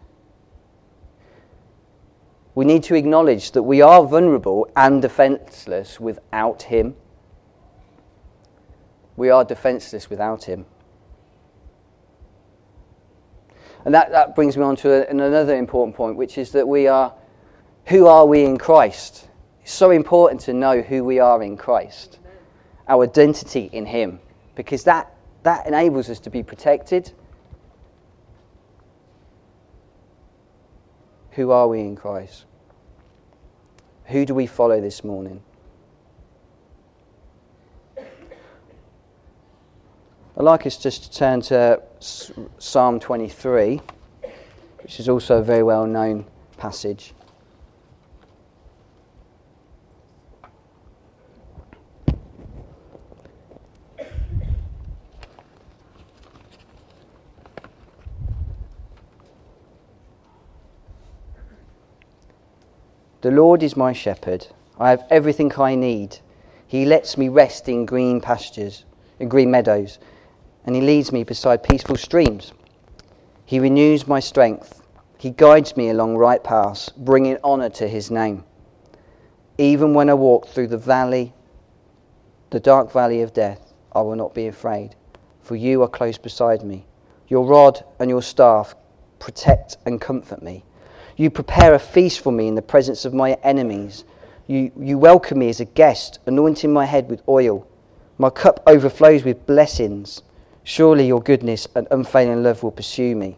We 2.55 2.63
need 2.65 2.83
to 2.83 2.95
acknowledge 2.95 3.51
that 3.51 3.63
we 3.63 3.81
are 3.81 4.05
vulnerable 4.05 4.69
and 4.75 5.01
defenseless 5.01 5.99
without 5.99 6.63
Him. 6.63 6.95
We 9.17 9.29
are 9.29 9.43
defenseless 9.43 10.09
without 10.09 10.45
Him. 10.45 10.65
And 13.83 13.93
that, 13.93 14.11
that 14.11 14.35
brings 14.35 14.57
me 14.57 14.63
on 14.63 14.77
to 14.77 15.07
another 15.09 15.55
important 15.55 15.95
point, 15.95 16.17
which 16.17 16.37
is 16.37 16.51
that 16.53 16.67
we 16.67 16.87
are 16.87 17.13
who 17.87 18.07
are 18.07 18.25
we 18.25 18.43
in 18.43 18.57
Christ? 18.57 19.27
It's 19.61 19.71
so 19.71 19.91
important 19.91 20.41
to 20.41 20.53
know 20.53 20.81
who 20.81 21.03
we 21.03 21.19
are 21.19 21.43
in 21.43 21.55
Christ, 21.55 22.19
our 22.87 23.03
identity 23.03 23.69
in 23.71 23.85
Him, 23.85 24.19
because 24.55 24.83
that, 24.85 25.13
that 25.43 25.67
enables 25.67 26.09
us 26.09 26.19
to 26.21 26.31
be 26.31 26.41
protected 26.41 27.11
Who 31.35 31.51
are 31.51 31.67
we 31.67 31.81
in 31.81 31.97
Christ? 31.97 32.45
Who 34.05 34.25
do 34.25 34.33
we 34.33 34.47
follow 34.47 34.79
this 34.79 35.03
morning? 35.03 35.43
I'd 37.97 38.05
like 40.43 40.65
us 40.65 40.77
just 40.77 41.03
to 41.03 41.11
turn 41.11 41.41
to 41.41 41.81
Psalm 41.99 43.01
23, 43.01 43.81
which 44.81 44.99
is 44.99 45.09
also 45.09 45.39
a 45.39 45.43
very 45.43 45.63
well 45.63 45.85
known 45.85 46.25
passage. 46.55 47.13
The 63.25 63.31
Lord 63.31 63.63
is 63.63 63.75
my 63.75 63.91
shepherd. 63.91 64.45
I 64.77 64.91
have 64.91 65.03
everything 65.09 65.51
I 65.57 65.73
need. 65.73 66.19
He 66.67 66.85
lets 66.85 67.17
me 67.17 67.27
rest 67.27 67.67
in 67.67 67.87
green 67.87 68.21
pastures, 68.21 68.85
in 69.17 69.29
green 69.29 69.49
meadows, 69.49 69.97
and 70.63 70.75
he 70.75 70.81
leads 70.83 71.11
me 71.11 71.23
beside 71.23 71.63
peaceful 71.63 71.95
streams. 71.95 72.53
He 73.43 73.59
renews 73.59 74.07
my 74.07 74.19
strength. 74.19 74.83
He 75.17 75.31
guides 75.31 75.75
me 75.75 75.89
along 75.89 76.17
right 76.17 76.43
paths, 76.43 76.89
bringing 76.89 77.39
honour 77.43 77.69
to 77.69 77.87
his 77.87 78.11
name. 78.11 78.43
Even 79.57 79.95
when 79.95 80.11
I 80.11 80.13
walk 80.13 80.47
through 80.47 80.67
the 80.67 80.77
valley, 80.77 81.33
the 82.51 82.59
dark 82.59 82.91
valley 82.91 83.23
of 83.23 83.33
death, 83.33 83.73
I 83.93 84.01
will 84.01 84.15
not 84.15 84.35
be 84.35 84.45
afraid, 84.45 84.95
for 85.41 85.55
you 85.55 85.81
are 85.81 85.87
close 85.87 86.19
beside 86.19 86.61
me. 86.61 86.85
Your 87.27 87.43
rod 87.43 87.83
and 87.99 88.07
your 88.07 88.21
staff 88.21 88.75
protect 89.17 89.77
and 89.83 89.99
comfort 89.99 90.43
me. 90.43 90.63
You 91.17 91.29
prepare 91.29 91.73
a 91.73 91.79
feast 91.79 92.19
for 92.19 92.31
me 92.31 92.47
in 92.47 92.55
the 92.55 92.61
presence 92.61 93.05
of 93.05 93.13
my 93.13 93.33
enemies. 93.43 94.03
You, 94.47 94.71
you 94.77 94.97
welcome 94.97 95.39
me 95.39 95.49
as 95.49 95.59
a 95.59 95.65
guest, 95.65 96.19
anointing 96.25 96.71
my 96.71 96.85
head 96.85 97.09
with 97.09 97.21
oil. 97.27 97.67
My 98.17 98.29
cup 98.29 98.61
overflows 98.67 99.23
with 99.23 99.45
blessings. 99.45 100.23
Surely 100.63 101.07
your 101.07 101.21
goodness 101.21 101.67
and 101.75 101.87
unfailing 101.91 102.43
love 102.43 102.63
will 102.63 102.71
pursue 102.71 103.15
me. 103.15 103.37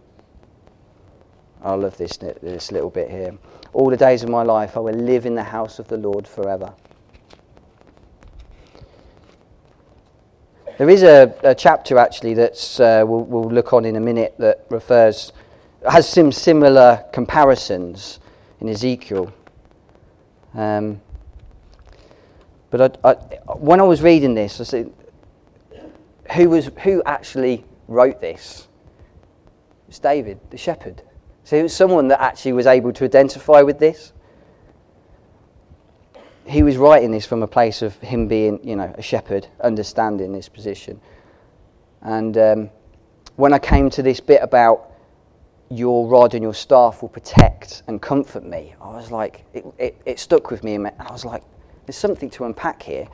I 1.61 1.73
love 1.73 1.97
this, 1.97 2.17
this 2.17 2.71
little 2.71 2.89
bit 2.89 3.09
here. 3.09 3.37
All 3.73 3.89
the 3.89 3.97
days 3.97 4.23
of 4.23 4.29
my 4.29 4.43
life 4.43 4.75
I 4.75 4.79
will 4.79 4.93
live 4.93 5.25
in 5.25 5.35
the 5.35 5.43
house 5.43 5.79
of 5.79 5.87
the 5.87 5.97
Lord 5.97 6.27
forever. 6.27 6.73
There 10.77 10.89
is 10.89 11.03
a, 11.03 11.33
a 11.43 11.55
chapter 11.55 11.97
actually 11.97 12.35
that 12.35 12.79
uh, 12.79 13.05
we'll, 13.05 13.23
we'll 13.23 13.49
look 13.49 13.73
on 13.73 13.83
in 13.83 13.95
a 13.95 13.99
minute 13.99 14.35
that 14.37 14.65
refers 14.69 15.33
has 15.89 16.07
some 16.07 16.31
similar 16.31 17.03
comparisons 17.13 18.19
in 18.59 18.69
Ezekiel. 18.69 19.33
Um, 20.53 21.01
but 22.69 22.99
I, 23.03 23.09
I, 23.09 23.13
when 23.55 23.79
I 23.79 23.83
was 23.83 24.01
reading 24.01 24.33
this, 24.33 24.59
I 24.59 24.63
said, 24.63 24.93
who, 26.33 26.49
was, 26.49 26.69
who 26.83 27.01
actually 27.05 27.63
wrote 27.87 28.19
this? 28.19 28.67
It's 29.87 29.99
David, 29.99 30.39
the 30.49 30.57
shepherd. 30.57 31.01
So 31.43 31.55
it 31.55 31.63
was 31.63 31.73
someone 31.73 32.09
that 32.09 32.21
actually 32.21 32.53
was 32.53 32.65
able 32.65 32.91
to 32.93 33.05
identify 33.05 33.61
with 33.61 33.79
this. 33.79 34.11
He 36.45 36.63
was 36.63 36.77
writing 36.77 37.11
this 37.11 37.25
from 37.25 37.43
a 37.43 37.47
place 37.47 37.81
of 37.81 37.95
him 37.99 38.27
being, 38.27 38.59
you 38.67 38.75
know, 38.75 38.93
a 38.97 39.01
shepherd, 39.01 39.47
understanding 39.61 40.33
this 40.33 40.49
position. 40.49 40.99
And 42.01 42.37
um, 42.37 42.69
when 43.35 43.53
I 43.53 43.59
came 43.59 43.89
to 43.91 44.01
this 44.01 44.19
bit 44.19 44.41
about 44.41 44.86
your 45.69 46.07
rod 46.07 46.33
and 46.33 46.41
your 46.41 46.53
staff 46.53 47.01
will 47.01 47.09
protect 47.09 47.83
and 47.87 48.01
comfort 48.01 48.45
me. 48.45 48.73
I 48.81 48.89
was 48.89 49.11
like, 49.11 49.43
it, 49.53 49.65
it, 49.77 50.01
it 50.05 50.19
stuck 50.19 50.49
with 50.49 50.63
me, 50.63 50.75
and 50.75 50.87
I 50.87 51.11
was 51.11 51.25
like, 51.25 51.43
there's 51.85 51.97
something 51.97 52.29
to 52.31 52.45
unpack 52.45 52.81
here. 52.81 53.07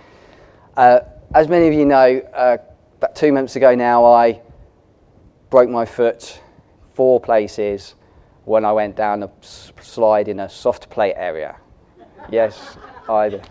Uh, 0.78 1.00
as 1.34 1.48
many 1.48 1.68
of 1.68 1.74
you 1.74 1.86
know, 1.86 2.20
uh, 2.34 2.58
about 2.98 3.16
two 3.16 3.32
months 3.32 3.56
ago 3.56 3.74
now, 3.74 4.06
I 4.06 4.42
broke 5.50 5.70
my 5.70 5.86
foot 5.86 6.42
four 6.94 7.20
places 7.20 7.96
when 8.46 8.66
I 8.66 8.72
went 8.72 8.96
down 8.96 9.24
a 9.24 9.32
slide 9.42 10.28
in 10.28 10.42
a 10.42 10.50
soft 10.50 10.90
plate 10.90 11.16
area. 11.16 11.56
yes, 12.30 12.78
did. 13.08 13.48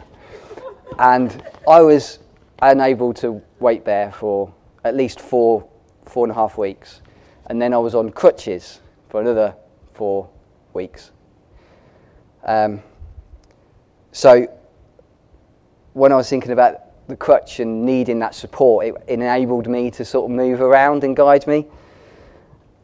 And 0.99 1.43
I 1.69 1.81
was 1.81 2.19
unable 2.61 3.15
to 3.15 3.43
wait 3.59 3.85
there 3.85 4.13
for 4.13 4.53
at 4.85 4.95
least 4.95 5.21
four, 5.21 5.67
four 6.05 6.25
and 6.25 6.31
a 6.31 6.35
half 6.35 6.59
weeks. 6.59 7.01
And 7.47 7.61
then 7.61 7.73
I 7.75 7.79
was 7.79 7.95
on 7.95 8.11
crutches 8.11 8.82
for 9.13 9.21
another 9.21 9.55
four 9.93 10.27
weeks. 10.73 11.11
Um, 12.45 12.83
so 14.11 14.47
when 15.93 16.13
I 16.13 16.17
was 16.17 16.31
thinking 16.31 16.51
about 16.51 17.09
the 17.09 17.17
crutch 17.17 17.61
and 17.61 17.85
needing 17.85 18.21
that 18.21 18.35
support, 18.35 18.87
it 18.87 18.97
enabled 19.09 19.69
me 19.69 19.91
to 19.91 20.05
sort 20.07 20.31
of 20.31 20.35
move 20.35 20.63
around 20.63 21.05
and 21.05 21.15
guide 21.15 21.47
me. 21.47 21.67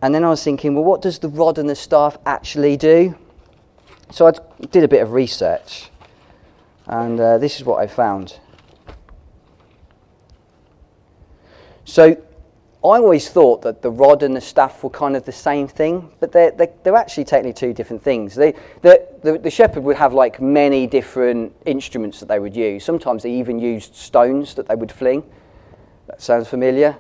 And 0.03 0.15
then 0.15 0.23
I 0.23 0.29
was 0.29 0.45
thinking, 0.45 0.75
well, 0.75 0.85
what 0.85 1.01
does 1.01 1.19
the 1.19 1.31
rod 1.31 1.57
and 1.57 1.67
the 1.67 1.75
staff 1.75 2.19
actually 2.27 2.77
do? 2.77 3.17
So 4.11 4.27
I 4.27 4.33
did 4.67 4.85
a 4.85 4.89
bit 4.89 5.01
of 5.01 5.13
research, 5.13 5.89
and 6.85 7.19
uh, 7.19 7.39
this 7.39 7.57
is 7.57 7.65
what 7.65 7.81
I 7.81 7.87
found. 7.87 8.39
So 11.87 12.23
I 12.85 12.99
always 12.99 13.29
thought 13.29 13.63
that 13.63 13.83
the 13.83 13.91
rod 13.91 14.23
and 14.23 14.37
the 14.37 14.41
staff 14.41 14.85
were 14.85 14.91
kind 14.91 15.17
of 15.17 15.25
the 15.25 15.33
same 15.33 15.67
thing, 15.67 16.13
but 16.21 16.31
they're, 16.31 16.53
they're, 16.53 16.73
they're 16.85 16.95
actually 16.95 17.25
technically 17.25 17.53
two 17.53 17.75
different 17.75 18.01
things. 18.01 18.37
They, 18.37 18.53
the, 18.83 19.05
the, 19.25 19.37
the 19.37 19.51
shepherd 19.51 19.83
would 19.83 19.97
have 19.97 20.15
like 20.15 20.41
many 20.41 20.87
different 20.87 21.53
instruments 21.67 22.21
that 22.21 22.27
they 22.27 22.39
would 22.39 22.55
use. 22.55 22.85
Sometimes 22.85 23.25
they 23.25 23.33
even 23.33 23.59
used 23.59 23.97
stones 23.97 24.55
that 24.55 24.69
they 24.69 24.77
would 24.77 24.93
fling. 24.93 25.25
That 26.07 26.23
sounds 26.23 26.47
familiar? 26.47 26.97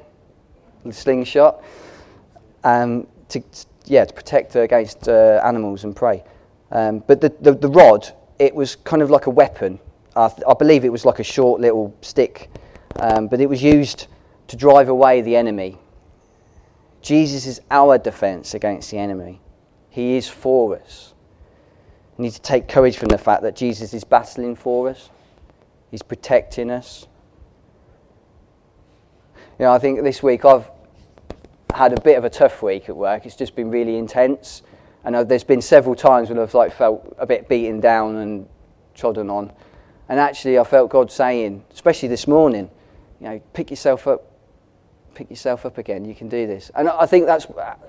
The 0.84 0.92
slingshot. 0.92 1.62
Um, 2.64 3.06
to, 3.28 3.40
yeah, 3.84 4.04
to 4.04 4.12
protect 4.12 4.56
against 4.56 5.08
uh, 5.08 5.40
animals 5.44 5.84
and 5.84 5.94
prey. 5.94 6.24
Um, 6.72 7.04
but 7.06 7.20
the, 7.20 7.32
the, 7.40 7.54
the, 7.54 7.68
rod, 7.68 8.12
it 8.40 8.52
was 8.52 8.74
kind 8.74 9.00
of 9.00 9.10
like 9.10 9.26
a 9.26 9.30
weapon. 9.30 9.78
I, 10.16 10.28
th- 10.28 10.42
I 10.48 10.54
believe 10.54 10.84
it 10.84 10.90
was 10.90 11.04
like 11.04 11.20
a 11.20 11.24
short 11.24 11.60
little 11.60 11.94
stick, 12.00 12.50
um, 12.96 13.28
but 13.28 13.40
it 13.40 13.48
was 13.48 13.62
used 13.62 14.08
to 14.48 14.56
drive 14.56 14.88
away 14.88 15.20
the 15.20 15.36
enemy. 15.36 15.78
Jesus 17.00 17.46
is 17.46 17.60
our 17.70 17.96
defense 17.98 18.54
against 18.54 18.90
the 18.90 18.98
enemy. 18.98 19.40
He 19.90 20.16
is 20.16 20.28
for 20.28 20.76
us. 20.76 21.14
We 22.16 22.24
need 22.24 22.32
to 22.32 22.42
take 22.42 22.68
courage 22.68 22.96
from 22.96 23.08
the 23.08 23.18
fact 23.18 23.42
that 23.42 23.54
Jesus 23.54 23.94
is 23.94 24.04
battling 24.04 24.56
for 24.56 24.88
us, 24.88 25.10
He's 25.90 26.02
protecting 26.02 26.70
us. 26.70 27.06
You 29.58 29.64
know, 29.64 29.72
I 29.72 29.78
think 29.78 30.02
this 30.02 30.22
week 30.22 30.44
I've 30.44 30.70
had 31.74 31.92
a 31.92 32.00
bit 32.00 32.18
of 32.18 32.24
a 32.24 32.30
tough 32.30 32.62
week 32.62 32.88
at 32.88 32.96
work. 32.96 33.26
It's 33.26 33.36
just 33.36 33.56
been 33.56 33.70
really 33.70 33.96
intense. 33.96 34.62
And 35.04 35.28
there's 35.28 35.44
been 35.44 35.62
several 35.62 35.94
times 35.94 36.28
when 36.28 36.38
I've 36.38 36.54
like 36.54 36.72
felt 36.72 37.14
a 37.18 37.26
bit 37.26 37.48
beaten 37.48 37.80
down 37.80 38.16
and 38.16 38.48
trodden 38.94 39.30
on. 39.30 39.52
And 40.08 40.20
actually, 40.20 40.58
I 40.58 40.64
felt 40.64 40.90
God 40.90 41.10
saying, 41.10 41.64
especially 41.72 42.08
this 42.08 42.26
morning, 42.26 42.70
you 43.20 43.28
know, 43.28 43.40
pick 43.52 43.70
yourself 43.70 44.06
up, 44.06 44.30
pick 45.18 45.30
yourself 45.30 45.66
up 45.66 45.78
again. 45.78 46.04
You 46.04 46.14
can 46.14 46.28
do 46.28 46.46
this. 46.46 46.70
And 46.76 46.88
I 46.88 47.04
think 47.04 47.26
that's 47.26 47.48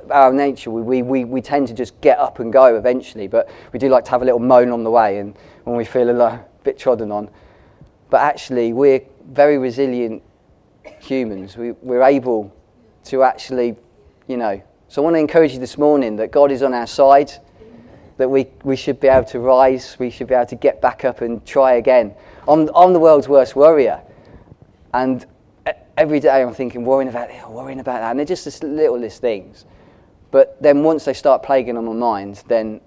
our 0.09 0.33
nature. 0.33 0.71
We, 0.71 1.03
we, 1.03 1.25
we 1.25 1.41
tend 1.41 1.67
to 1.67 1.75
just 1.75 2.01
get 2.01 2.17
up 2.17 2.39
and 2.39 2.51
go 2.51 2.75
eventually, 2.75 3.27
but 3.27 3.47
we 3.71 3.77
do 3.77 3.87
like 3.87 4.03
to 4.05 4.11
have 4.11 4.23
a 4.23 4.25
little 4.25 4.39
moan 4.39 4.71
on 4.71 4.83
the 4.83 4.89
way 4.89 5.19
and 5.19 5.35
when 5.63 5.77
we 5.77 5.85
feel 5.85 6.09
a 6.09 6.11
little 6.11 6.43
bit 6.63 6.79
trodden 6.79 7.11
on. 7.11 7.29
But 8.09 8.21
actually, 8.21 8.73
we're 8.73 9.01
very 9.27 9.59
resilient 9.59 10.23
humans. 10.99 11.55
We, 11.55 11.73
we're 11.73 12.01
able 12.01 12.51
to 13.05 13.21
actually, 13.21 13.77
you 14.27 14.37
know. 14.37 14.59
So 14.87 15.03
I 15.03 15.03
want 15.03 15.15
to 15.15 15.19
encourage 15.19 15.53
you 15.53 15.59
this 15.59 15.77
morning 15.77 16.15
that 16.15 16.31
God 16.31 16.51
is 16.51 16.63
on 16.63 16.73
our 16.73 16.87
side, 16.87 17.31
that 18.17 18.27
we, 18.27 18.47
we 18.63 18.75
should 18.75 18.99
be 18.99 19.07
able 19.07 19.27
to 19.27 19.39
rise, 19.39 19.97
we 19.99 20.09
should 20.09 20.25
be 20.25 20.33
able 20.33 20.47
to 20.47 20.55
get 20.55 20.81
back 20.81 21.05
up 21.05 21.21
and 21.21 21.45
try 21.45 21.73
again. 21.73 22.15
I'm, 22.47 22.71
I'm 22.73 22.91
the 22.91 22.99
world's 22.99 23.29
worst 23.29 23.55
worrier. 23.55 24.01
And 24.95 25.27
every 25.99 26.21
day 26.21 26.41
I'm 26.41 26.53
thinking, 26.53 26.85
worrying 26.85 27.09
about 27.09 27.27
this, 27.27 27.45
worrying 27.45 27.81
about 27.81 27.99
that. 27.99 28.11
And 28.11 28.19
they're 28.19 28.25
just 28.25 28.61
the 28.61 28.65
littlest 28.65 29.19
things. 29.19 29.65
But 30.31 30.59
then 30.61 30.81
once 30.81 31.03
they 31.03 31.13
start 31.13 31.43
plaguing 31.43 31.77
on 31.77 31.85
my 31.85 31.93
mind, 31.93 32.41
then 32.47 32.79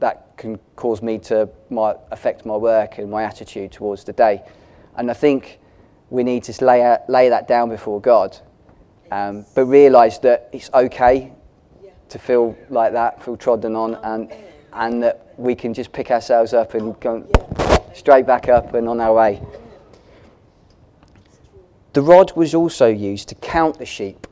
that 0.00 0.36
can 0.36 0.58
cause 0.74 1.00
me 1.00 1.18
to 1.20 1.48
my, 1.70 1.94
affect 2.10 2.44
my 2.44 2.56
work 2.56 2.98
and 2.98 3.10
my 3.10 3.22
attitude 3.22 3.70
towards 3.70 4.02
the 4.02 4.12
day. 4.12 4.42
And 4.96 5.08
I 5.08 5.14
think 5.14 5.60
we 6.10 6.24
need 6.24 6.42
to 6.44 6.64
lay, 6.64 6.82
out, 6.82 7.08
lay 7.08 7.28
that 7.28 7.46
down 7.46 7.68
before 7.68 8.00
God, 8.00 8.36
um, 9.12 9.46
but 9.54 9.66
realise 9.66 10.18
that 10.18 10.48
it's 10.52 10.70
okay 10.74 11.32
to 12.08 12.18
feel 12.18 12.56
like 12.70 12.92
that, 12.92 13.22
feel 13.22 13.36
trodden 13.36 13.76
on, 13.76 13.94
and, 13.96 14.32
and 14.72 15.02
that 15.02 15.34
we 15.36 15.54
can 15.54 15.72
just 15.74 15.92
pick 15.92 16.10
ourselves 16.10 16.52
up 16.54 16.74
and 16.74 16.98
go 16.98 17.24
straight 17.94 18.26
back 18.26 18.48
up 18.48 18.74
and 18.74 18.88
on 18.88 19.00
our 19.00 19.14
way. 19.14 19.42
The 21.98 22.04
rod 22.04 22.36
was 22.36 22.54
also 22.54 22.86
used 22.86 23.28
to 23.30 23.34
count 23.34 23.80
the 23.80 23.84
sheep. 23.84 24.28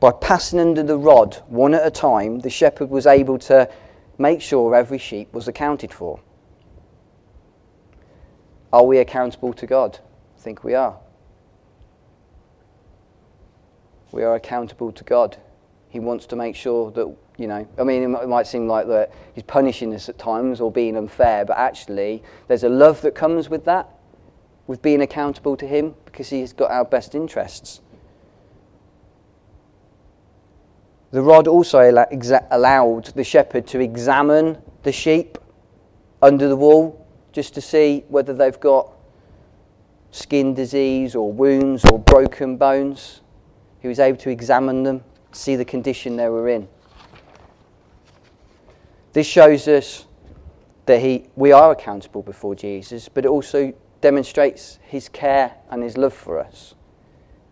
By 0.00 0.12
passing 0.12 0.58
under 0.58 0.82
the 0.82 0.96
rod 0.96 1.42
one 1.46 1.74
at 1.74 1.86
a 1.86 1.90
time, 1.90 2.38
the 2.38 2.48
shepherd 2.48 2.88
was 2.88 3.06
able 3.06 3.38
to 3.40 3.68
make 4.16 4.40
sure 4.40 4.74
every 4.74 4.96
sheep 4.96 5.30
was 5.34 5.46
accounted 5.46 5.92
for. 5.92 6.20
Are 8.72 8.82
we 8.82 8.96
accountable 8.96 9.52
to 9.52 9.66
God? 9.66 9.98
I 10.38 10.40
think 10.40 10.64
we 10.64 10.74
are. 10.74 10.96
We 14.10 14.22
are 14.22 14.34
accountable 14.34 14.90
to 14.92 15.04
God. 15.04 15.36
He 15.90 16.00
wants 16.00 16.24
to 16.28 16.34
make 16.34 16.56
sure 16.56 16.90
that, 16.92 17.14
you 17.36 17.46
know, 17.46 17.68
I 17.78 17.84
mean, 17.84 18.02
it 18.04 18.26
might 18.26 18.46
seem 18.46 18.66
like 18.68 18.86
that 18.86 19.12
he's 19.34 19.44
punishing 19.44 19.92
us 19.92 20.08
at 20.08 20.16
times 20.18 20.62
or 20.62 20.72
being 20.72 20.96
unfair, 20.96 21.44
but 21.44 21.58
actually, 21.58 22.22
there's 22.48 22.64
a 22.64 22.70
love 22.70 23.02
that 23.02 23.14
comes 23.14 23.50
with 23.50 23.66
that 23.66 23.93
with 24.66 24.82
being 24.82 25.02
accountable 25.02 25.56
to 25.56 25.66
Him 25.66 25.94
because 26.04 26.30
He's 26.30 26.52
got 26.52 26.70
our 26.70 26.84
best 26.84 27.14
interests. 27.14 27.80
The 31.10 31.22
rod 31.22 31.46
also 31.46 31.78
allowed 32.50 33.04
the 33.14 33.22
shepherd 33.22 33.68
to 33.68 33.78
examine 33.78 34.58
the 34.82 34.90
sheep 34.90 35.38
under 36.20 36.48
the 36.48 36.56
wall 36.56 37.06
just 37.32 37.54
to 37.54 37.60
see 37.60 38.04
whether 38.08 38.34
they've 38.34 38.58
got 38.58 38.90
skin 40.10 40.54
disease 40.54 41.14
or 41.14 41.32
wounds 41.32 41.84
or 41.84 41.98
broken 41.98 42.56
bones. 42.56 43.20
He 43.80 43.88
was 43.88 43.98
able 43.98 44.18
to 44.18 44.30
examine 44.30 44.82
them, 44.82 45.04
see 45.32 45.54
the 45.54 45.64
condition 45.64 46.16
they 46.16 46.28
were 46.28 46.48
in. 46.48 46.66
This 49.12 49.26
shows 49.26 49.68
us 49.68 50.06
that 50.86 51.00
he, 51.00 51.26
we 51.36 51.52
are 51.52 51.70
accountable 51.70 52.22
before 52.22 52.54
Jesus, 52.54 53.08
but 53.08 53.24
it 53.24 53.28
also 53.28 53.72
demonstrates 54.04 54.78
his 54.82 55.08
care 55.08 55.54
and 55.70 55.82
his 55.82 55.96
love 55.96 56.12
for 56.12 56.38
us. 56.38 56.74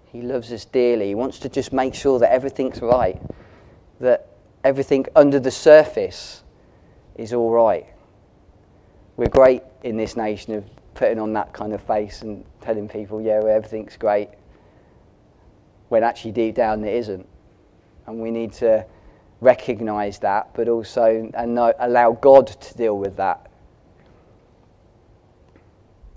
He 0.04 0.20
loves 0.20 0.52
us 0.52 0.66
dearly. 0.66 1.06
He 1.06 1.14
wants 1.14 1.38
to 1.38 1.48
just 1.48 1.72
make 1.72 1.94
sure 1.94 2.18
that 2.18 2.30
everything's 2.30 2.82
right, 2.82 3.18
that 4.00 4.28
everything 4.62 5.06
under 5.16 5.40
the 5.40 5.50
surface 5.50 6.42
is 7.14 7.32
all 7.32 7.50
right. 7.50 7.86
We're 9.16 9.30
great 9.30 9.62
in 9.82 9.96
this 9.96 10.14
nation 10.14 10.52
of 10.52 10.66
putting 10.92 11.18
on 11.18 11.32
that 11.32 11.54
kind 11.54 11.72
of 11.72 11.82
face 11.84 12.20
and 12.20 12.44
telling 12.60 12.86
people, 12.86 13.22
yeah, 13.22 13.40
everything's 13.42 13.96
great, 13.96 14.28
when 15.88 16.04
actually 16.04 16.32
deep 16.32 16.54
down 16.54 16.84
it 16.84 16.94
isn't. 16.94 17.26
And 18.06 18.20
we 18.20 18.30
need 18.30 18.52
to 18.54 18.84
recognize 19.40 20.18
that, 20.18 20.52
but 20.52 20.68
also 20.68 21.30
and 21.32 21.58
allow 21.58 22.12
God 22.12 22.48
to 22.48 22.76
deal 22.76 22.98
with 22.98 23.16
that 23.16 23.51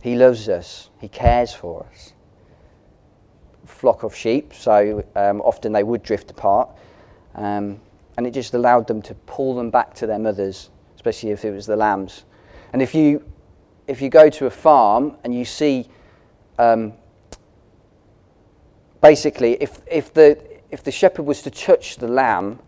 he 0.05 0.15
loves 0.15 0.47
us, 0.49 0.91
He 1.01 1.07
cares 1.07 1.51
for 1.51 1.83
us. 1.91 2.13
Flock 3.65 4.03
of 4.03 4.15
sheep, 4.15 4.53
so 4.53 5.03
um, 5.15 5.41
often 5.41 5.73
they 5.73 5.81
would 5.81 6.03
drift 6.03 6.29
apart. 6.29 6.69
Um, 7.33 7.81
and 8.15 8.27
it 8.27 8.31
just 8.31 8.53
allowed 8.53 8.85
them 8.85 9.01
to 9.01 9.15
pull 9.25 9.55
them 9.55 9.71
back 9.71 9.95
to 9.95 10.05
their 10.05 10.19
mothers, 10.19 10.69
especially 10.95 11.31
if 11.31 11.43
it 11.43 11.49
was 11.49 11.65
the 11.65 11.75
lambs. 11.75 12.25
And 12.71 12.83
if 12.83 12.93
you, 12.93 13.25
if 13.87 13.99
you 13.99 14.09
go 14.09 14.29
to 14.29 14.45
a 14.45 14.51
farm 14.51 15.17
and 15.23 15.33
you 15.33 15.43
see, 15.43 15.89
um, 16.59 16.93
basically, 19.01 19.53
if, 19.59 19.81
if, 19.87 20.13
the, 20.13 20.39
if 20.69 20.83
the 20.83 20.91
shepherd 20.91 21.23
was 21.23 21.41
to 21.41 21.49
touch 21.49 21.97
the 21.97 22.07
lamb 22.07 22.59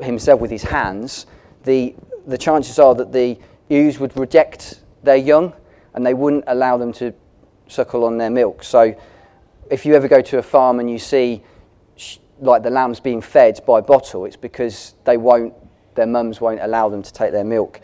himself 0.00 0.40
with 0.40 0.50
his 0.50 0.62
hands, 0.62 1.26
the, 1.64 1.94
the 2.26 2.38
chances 2.38 2.78
are 2.78 2.94
that 2.94 3.12
the 3.12 3.38
ewes 3.68 3.98
would 3.98 4.16
reject 4.16 4.80
their 5.02 5.16
young 5.16 5.52
and 5.94 6.04
they 6.04 6.14
wouldn't 6.14 6.44
allow 6.46 6.76
them 6.76 6.92
to 6.94 7.14
suckle 7.68 8.04
on 8.04 8.18
their 8.18 8.30
milk. 8.30 8.62
So 8.62 8.94
if 9.70 9.86
you 9.86 9.94
ever 9.94 10.08
go 10.08 10.20
to 10.20 10.38
a 10.38 10.42
farm 10.42 10.80
and 10.80 10.90
you 10.90 10.98
see 10.98 11.42
like 12.40 12.62
the 12.62 12.70
lambs 12.70 13.00
being 13.00 13.20
fed 13.20 13.60
by 13.66 13.80
bottle, 13.80 14.24
it's 14.24 14.36
because 14.36 14.94
they 15.04 15.16
won't, 15.16 15.54
their 15.94 16.06
mums 16.06 16.40
won't 16.40 16.60
allow 16.60 16.88
them 16.88 17.02
to 17.02 17.12
take 17.12 17.32
their 17.32 17.44
milk. 17.44 17.80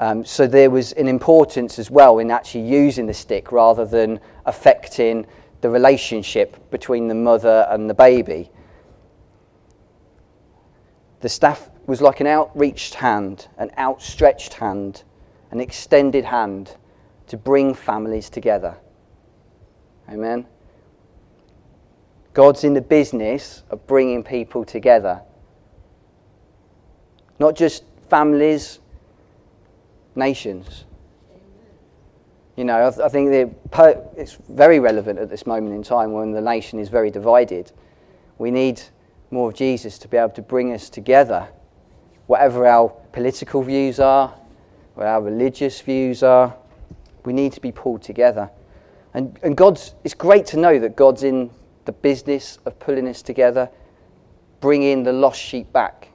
Um, 0.00 0.24
so 0.24 0.46
there 0.46 0.70
was 0.70 0.92
an 0.92 1.06
importance 1.06 1.78
as 1.78 1.90
well 1.90 2.18
in 2.18 2.30
actually 2.30 2.68
using 2.68 3.06
the 3.06 3.14
stick 3.14 3.52
rather 3.52 3.84
than 3.84 4.18
affecting 4.44 5.26
the 5.60 5.70
relationship 5.70 6.70
between 6.70 7.08
the 7.08 7.14
mother 7.14 7.66
and 7.70 7.88
the 7.88 7.94
baby. 7.94 8.50
The 11.20 11.28
staff 11.28 11.70
was 11.86 12.02
like 12.02 12.20
an 12.20 12.26
outreached 12.26 12.94
hand, 12.94 13.48
an 13.56 13.70
outstretched 13.78 14.54
hand, 14.54 15.04
an 15.52 15.60
extended 15.60 16.24
hand 16.24 16.76
to 17.28 17.36
bring 17.36 17.74
families 17.74 18.28
together. 18.28 18.76
Amen. 20.08 20.46
God's 22.34 22.64
in 22.64 22.74
the 22.74 22.80
business 22.80 23.62
of 23.70 23.86
bringing 23.86 24.22
people 24.22 24.64
together. 24.64 25.22
Not 27.38 27.54
just 27.54 27.84
families, 28.10 28.80
nations. 30.14 30.84
You 32.56 32.64
know, 32.64 32.86
I, 32.86 33.08
think 33.08 33.56
it's 34.16 34.38
very 34.48 34.78
relevant 34.78 35.18
at 35.18 35.28
this 35.28 35.46
moment 35.46 35.74
in 35.74 35.82
time 35.82 36.12
when 36.12 36.30
the 36.30 36.40
nation 36.40 36.78
is 36.78 36.88
very 36.88 37.10
divided. 37.10 37.72
We 38.38 38.50
need 38.50 38.80
more 39.30 39.48
of 39.48 39.56
Jesus 39.56 39.98
to 39.98 40.08
be 40.08 40.16
able 40.16 40.30
to 40.30 40.42
bring 40.42 40.72
us 40.72 40.88
together, 40.88 41.48
whatever 42.26 42.66
our 42.66 42.90
political 43.12 43.62
views 43.62 43.98
are, 43.98 44.32
what 44.94 45.06
our 45.06 45.20
religious 45.20 45.80
views 45.80 46.22
are, 46.22 46.54
we 47.24 47.32
need 47.32 47.52
to 47.52 47.60
be 47.60 47.72
pulled 47.72 48.02
together. 48.02 48.50
And, 49.14 49.38
and 49.42 49.56
God's, 49.56 49.94
it's 50.04 50.14
great 50.14 50.46
to 50.46 50.56
know 50.56 50.78
that 50.78 50.96
God's 50.96 51.22
in 51.22 51.50
the 51.84 51.92
business 51.92 52.58
of 52.64 52.78
pulling 52.78 53.08
us 53.08 53.22
together, 53.22 53.70
bringing 54.60 55.02
the 55.02 55.12
lost 55.12 55.40
sheep 55.40 55.72
back. 55.72 56.08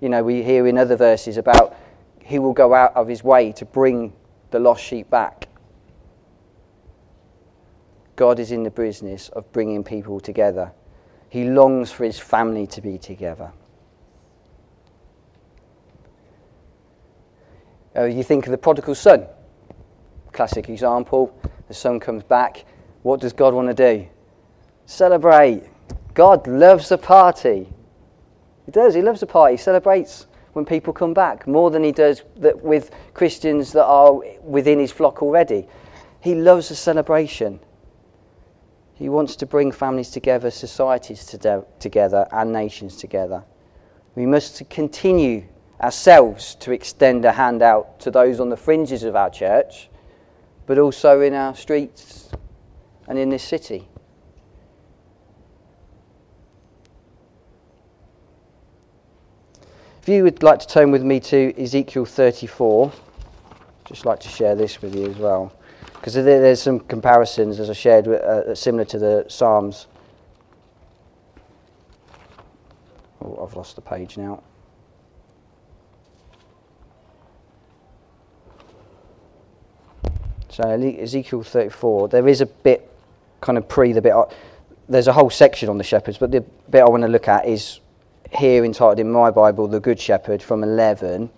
You 0.00 0.08
know, 0.08 0.22
we 0.22 0.42
hear 0.42 0.66
in 0.66 0.78
other 0.78 0.96
verses 0.96 1.36
about 1.36 1.76
he 2.22 2.38
will 2.38 2.52
go 2.52 2.74
out 2.74 2.94
of 2.94 3.08
his 3.08 3.24
way 3.24 3.52
to 3.52 3.64
bring 3.64 4.12
the 4.50 4.58
lost 4.58 4.82
sheep 4.82 5.10
back. 5.10 5.48
God 8.14 8.38
is 8.38 8.50
in 8.50 8.62
the 8.62 8.70
business 8.70 9.28
of 9.30 9.50
bringing 9.52 9.84
people 9.84 10.20
together. 10.20 10.72
He 11.28 11.44
longs 11.44 11.90
for 11.90 12.04
his 12.04 12.18
family 12.18 12.66
to 12.68 12.80
be 12.80 12.98
together. 12.98 13.52
Uh, 17.94 18.04
you 18.04 18.22
think 18.22 18.46
of 18.46 18.50
the 18.50 18.58
prodigal 18.58 18.94
son, 18.94 19.26
classic 20.36 20.68
example. 20.68 21.36
The 21.68 21.74
son 21.74 21.98
comes 21.98 22.22
back. 22.22 22.64
What 23.02 23.20
does 23.20 23.32
God 23.32 23.54
want 23.54 23.68
to 23.68 23.74
do? 23.74 24.06
Celebrate. 24.84 25.64
God 26.14 26.46
loves 26.46 26.92
a 26.92 26.98
party. 26.98 27.68
He 28.66 28.72
does. 28.72 28.94
He 28.94 29.02
loves 29.02 29.22
a 29.22 29.26
party. 29.26 29.54
He 29.54 29.58
celebrates 29.58 30.26
when 30.52 30.64
people 30.64 30.92
come 30.92 31.12
back 31.12 31.46
more 31.46 31.70
than 31.70 31.82
he 31.82 31.92
does 31.92 32.22
that 32.38 32.62
with 32.62 32.90
Christians 33.14 33.72
that 33.72 33.84
are 33.84 34.14
within 34.42 34.78
his 34.78 34.92
flock 34.92 35.22
already. 35.22 35.66
He 36.20 36.34
loves 36.34 36.70
a 36.70 36.76
celebration. 36.76 37.60
He 38.94 39.08
wants 39.08 39.36
to 39.36 39.46
bring 39.46 39.72
families 39.72 40.10
together, 40.10 40.50
societies 40.50 41.26
together, 41.78 42.26
and 42.32 42.52
nations 42.52 42.96
together. 42.96 43.44
We 44.14 44.24
must 44.24 44.68
continue 44.70 45.44
ourselves 45.80 46.54
to 46.56 46.72
extend 46.72 47.26
a 47.26 47.32
hand 47.32 47.60
out 47.60 48.00
to 48.00 48.10
those 48.10 48.40
on 48.40 48.48
the 48.48 48.56
fringes 48.56 49.02
of 49.02 49.14
our 49.14 49.28
church, 49.28 49.90
but 50.66 50.78
also 50.78 51.20
in 51.20 51.32
our 51.32 51.54
streets 51.54 52.30
and 53.08 53.18
in 53.18 53.30
this 53.30 53.42
city. 53.42 53.88
If 60.02 60.08
you 60.08 60.22
would 60.22 60.42
like 60.42 60.60
to 60.60 60.68
turn 60.68 60.90
with 60.90 61.02
me 61.02 61.18
to 61.20 61.60
Ezekiel 61.60 62.04
34, 62.04 62.92
just 63.84 64.04
like 64.04 64.20
to 64.20 64.28
share 64.28 64.54
this 64.54 64.82
with 64.82 64.94
you 64.94 65.06
as 65.06 65.16
well 65.16 65.52
because 66.06 66.14
there's 66.14 66.62
some 66.62 66.78
comparisons, 66.78 67.58
as 67.58 67.68
I 67.68 67.72
shared, 67.72 68.06
uh, 68.06 68.54
similar 68.54 68.84
to 68.84 68.98
the 68.98 69.24
Psalms. 69.28 69.88
Oh, 73.20 73.44
I've 73.44 73.56
lost 73.56 73.74
the 73.74 73.82
page 73.82 74.16
now. 74.16 74.40
So 80.48 80.62
Ezekiel 80.68 81.42
34, 81.42 82.08
there 82.08 82.28
is 82.28 82.40
a 82.40 82.46
bit 82.46 82.90
kind 83.40 83.58
of 83.58 83.68
pre 83.68 83.92
the 83.92 84.02
bit. 84.02 84.12
Uh, 84.12 84.26
there's 84.88 85.08
a 85.08 85.12
whole 85.12 85.30
section 85.30 85.68
on 85.68 85.78
the 85.78 85.84
shepherds, 85.84 86.18
but 86.18 86.30
the 86.30 86.42
bit 86.70 86.82
I 86.82 86.88
want 86.88 87.02
to 87.02 87.08
look 87.08 87.28
at 87.28 87.46
is 87.46 87.80
here 88.32 88.64
entitled 88.64 89.00
in 89.00 89.10
my 89.10 89.30
Bible, 89.30 89.66
The 89.68 89.80
Good 89.80 90.00
Shepherd, 90.00 90.42
from 90.42 90.62
11 90.62 91.30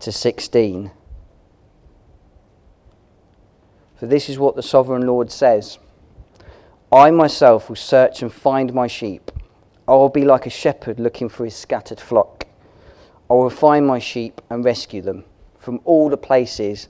to 0.00 0.12
16. 0.12 0.90
For 3.96 4.06
this 4.06 4.28
is 4.28 4.38
what 4.38 4.56
the 4.56 4.62
sovereign 4.62 5.06
Lord 5.06 5.30
says 5.30 5.78
I 6.92 7.10
myself 7.10 7.68
will 7.68 7.76
search 7.76 8.22
and 8.22 8.32
find 8.32 8.74
my 8.74 8.86
sheep. 8.86 9.30
I 9.86 9.92
will 9.92 10.08
be 10.08 10.24
like 10.24 10.46
a 10.46 10.50
shepherd 10.50 10.98
looking 10.98 11.28
for 11.28 11.44
his 11.44 11.54
scattered 11.54 12.00
flock. 12.00 12.46
I 13.28 13.34
will 13.34 13.50
find 13.50 13.86
my 13.86 13.98
sheep 13.98 14.40
and 14.50 14.64
rescue 14.64 15.02
them 15.02 15.24
from 15.58 15.80
all 15.84 16.08
the 16.08 16.16
places 16.16 16.88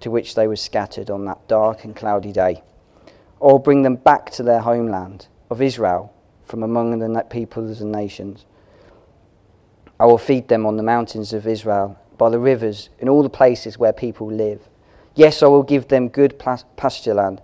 to 0.00 0.10
which 0.10 0.34
they 0.34 0.46
were 0.46 0.56
scattered 0.56 1.10
on 1.10 1.24
that 1.26 1.46
dark 1.46 1.84
and 1.84 1.94
cloudy 1.94 2.32
day. 2.32 2.62
Will 3.38 3.58
bring 3.58 3.82
them 3.82 3.96
back 3.96 4.30
to 4.32 4.42
their 4.42 4.60
homeland 4.60 5.28
of 5.48 5.62
Israel 5.62 6.12
from 6.44 6.62
among 6.62 6.98
the 6.98 7.24
peoples 7.30 7.80
and 7.80 7.92
nations. 7.92 8.44
I 9.98 10.06
will 10.06 10.18
feed 10.18 10.48
them 10.48 10.66
on 10.66 10.76
the 10.76 10.82
mountains 10.82 11.32
of 11.32 11.46
Israel, 11.46 11.98
by 12.18 12.28
the 12.28 12.38
rivers, 12.38 12.90
in 12.98 13.08
all 13.08 13.22
the 13.22 13.30
places 13.30 13.78
where 13.78 13.92
people 13.92 14.26
live. 14.26 14.68
Yes, 15.14 15.42
I 15.42 15.46
will 15.46 15.62
give 15.62 15.88
them 15.88 16.08
good 16.08 16.38
pasture 16.76 17.14
land 17.14 17.40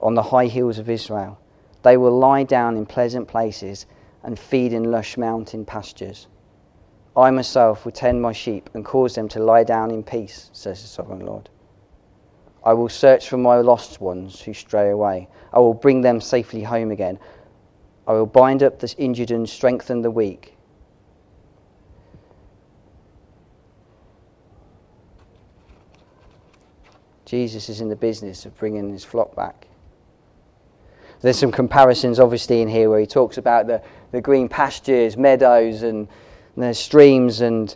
on 0.00 0.14
the 0.14 0.22
high 0.22 0.46
hills 0.46 0.78
of 0.78 0.88
Israel. 0.90 1.38
They 1.82 1.96
will 1.96 2.16
lie 2.16 2.44
down 2.44 2.76
in 2.76 2.86
pleasant 2.86 3.28
places 3.28 3.86
and 4.22 4.38
feed 4.38 4.72
in 4.72 4.90
lush 4.90 5.16
mountain 5.16 5.64
pastures. 5.64 6.26
I 7.16 7.30
myself 7.30 7.84
will 7.84 7.92
tend 7.92 8.22
my 8.22 8.32
sheep 8.32 8.70
and 8.74 8.84
cause 8.84 9.14
them 9.14 9.28
to 9.30 9.42
lie 9.42 9.64
down 9.64 9.90
in 9.90 10.02
peace, 10.02 10.50
says 10.52 10.80
the 10.80 10.88
sovereign 10.88 11.26
Lord. 11.26 11.48
I 12.64 12.72
will 12.74 12.88
search 12.88 13.28
for 13.28 13.36
my 13.36 13.56
lost 13.56 14.00
ones 14.00 14.40
who 14.40 14.54
stray 14.54 14.90
away. 14.90 15.28
I 15.52 15.58
will 15.58 15.74
bring 15.74 16.00
them 16.00 16.20
safely 16.20 16.62
home 16.62 16.90
again. 16.90 17.18
I 18.06 18.12
will 18.12 18.26
bind 18.26 18.62
up 18.62 18.78
the 18.78 18.94
injured 18.98 19.30
and 19.30 19.48
strengthen 19.48 20.02
the 20.02 20.10
weak. 20.10 20.56
Jesus 27.24 27.68
is 27.68 27.80
in 27.80 27.88
the 27.88 27.96
business 27.96 28.44
of 28.44 28.56
bringing 28.58 28.92
his 28.92 29.04
flock 29.04 29.34
back. 29.34 29.66
There's 31.22 31.38
some 31.38 31.52
comparisons, 31.52 32.20
obviously, 32.20 32.60
in 32.60 32.68
here 32.68 32.90
where 32.90 33.00
he 33.00 33.06
talks 33.06 33.38
about 33.38 33.66
the, 33.68 33.80
the 34.10 34.20
green 34.20 34.48
pastures, 34.48 35.16
meadows, 35.16 35.82
and, 35.82 36.08
and 36.54 36.62
there's 36.62 36.78
streams, 36.78 37.40
and 37.40 37.74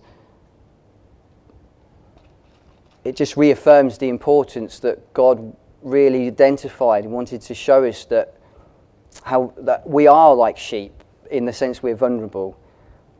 it 3.06 3.14
just 3.14 3.36
reaffirms 3.36 3.98
the 3.98 4.08
importance 4.08 4.80
that 4.80 5.14
God 5.14 5.54
really 5.80 6.26
identified 6.26 7.04
and 7.04 7.12
wanted 7.12 7.40
to 7.42 7.54
show 7.54 7.84
us 7.84 8.04
that 8.06 8.34
how 9.22 9.54
that 9.58 9.88
we 9.88 10.08
are 10.08 10.34
like 10.34 10.58
sheep 10.58 10.92
in 11.30 11.44
the 11.44 11.52
sense 11.52 11.84
we're 11.84 11.94
vulnerable, 11.94 12.58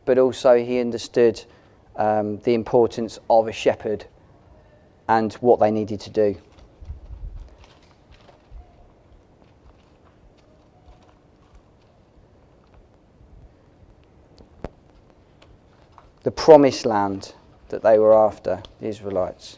but 0.03 0.17
also 0.17 0.57
he 0.57 0.81
understood 0.81 1.41
um, 1.95 2.39
the 2.39 2.53
importance 2.53 3.17
of 3.29 3.47
a 3.47 3.53
shepherd 3.53 4.05
and 5.07 5.33
what 5.35 5.61
they 5.61 5.71
needed 5.71 6.01
to 6.01 6.09
do. 6.09 6.35
The 16.23 16.31
promised 16.31 16.85
land 16.85 17.33
that 17.69 17.83
they 17.83 17.97
were 17.97 18.13
after, 18.13 18.61
the 18.81 18.87
Israelites. 18.87 19.57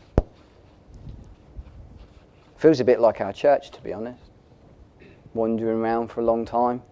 Feels 2.60 2.80
a 2.80 2.84
bit 2.84 3.00
like 3.00 3.20
our 3.22 3.34
church, 3.34 3.72
to 3.72 3.82
be 3.82 3.92
honest. 3.92 4.22
Wandering 5.34 5.80
around 5.80 6.10
for 6.10 6.22
a 6.22 6.24
long 6.24 6.46
time, 6.46 6.84